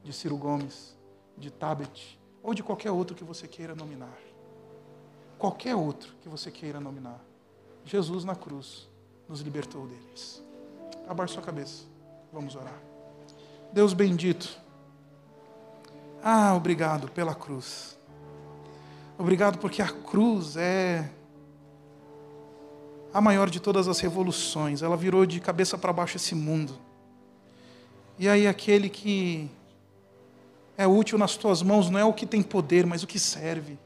[0.04, 0.97] de Ciro Gomes,
[1.38, 4.18] de Tabet, ou de qualquer outro que você queira nominar.
[5.38, 7.24] Qualquer outro que você queira nominar.
[7.86, 8.90] Jesus na cruz
[9.30, 10.44] nos libertou deles.
[11.08, 11.84] Abaixe sua cabeça.
[12.34, 12.82] Vamos orar.
[13.72, 14.60] Deus bendito.
[16.24, 17.98] Ah, obrigado pela cruz.
[19.18, 21.10] Obrigado porque a cruz é
[23.14, 24.82] a maior de todas as revoluções.
[24.82, 26.78] Ela virou de cabeça para baixo esse mundo.
[28.20, 29.50] E aí, aquele que
[30.78, 33.80] é útil nas tuas mãos não é o que tem poder, mas o que serve.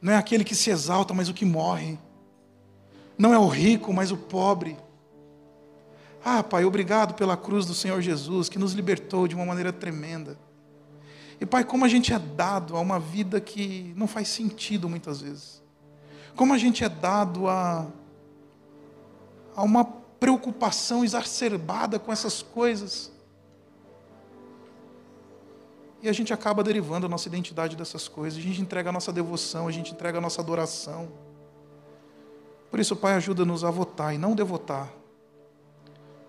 [0.00, 1.98] Não é aquele que se exalta, mas o que morre.
[3.18, 4.76] Não é o rico, mas o pobre.
[6.24, 10.38] Ah, Pai, obrigado pela cruz do Senhor Jesus, que nos libertou de uma maneira tremenda.
[11.38, 15.20] E, Pai, como a gente é dado a uma vida que não faz sentido muitas
[15.20, 15.62] vezes.
[16.34, 17.86] Como a gente é dado a,
[19.54, 23.10] a uma preocupação exacerbada com essas coisas.
[26.02, 29.12] E a gente acaba derivando a nossa identidade dessas coisas, a gente entrega a nossa
[29.12, 31.10] devoção, a gente entrega a nossa adoração.
[32.70, 34.90] Por isso, Pai, ajuda-nos a votar e não devotar.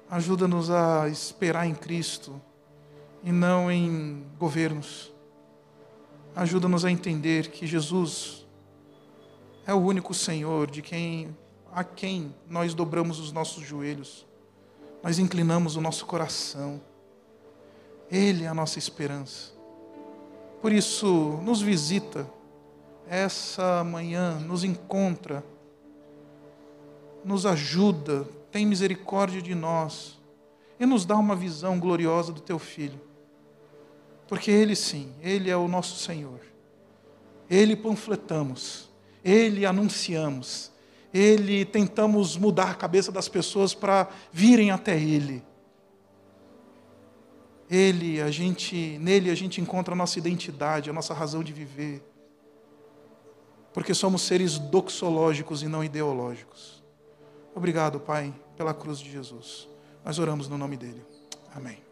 [0.09, 2.41] Ajuda-nos a esperar em Cristo
[3.23, 5.11] e não em governos.
[6.35, 8.45] Ajuda-nos a entender que Jesus
[9.65, 11.35] é o único Senhor de quem
[11.73, 14.25] a quem nós dobramos os nossos joelhos.
[15.01, 16.81] Nós inclinamos o nosso coração.
[18.09, 19.50] Ele é a nossa esperança.
[20.61, 22.29] Por isso, nos visita
[23.07, 25.43] essa manhã, nos encontra,
[27.25, 30.19] nos ajuda, tem misericórdia de nós
[30.79, 33.01] e nos dá uma visão gloriosa do teu filho.
[34.27, 36.39] Porque ele sim, ele é o nosso Senhor.
[37.49, 38.89] Ele panfletamos,
[39.23, 40.71] ele anunciamos,
[41.13, 45.43] ele tentamos mudar a cabeça das pessoas para virem até ele.
[47.71, 52.03] Ele, a gente, nele a gente encontra a nossa identidade, a nossa razão de viver.
[53.73, 56.83] Porque somos seres doxológicos e não ideológicos.
[57.55, 59.69] Obrigado, Pai, pela cruz de Jesus.
[60.03, 61.01] Nós oramos no nome dele.
[61.55, 61.90] Amém.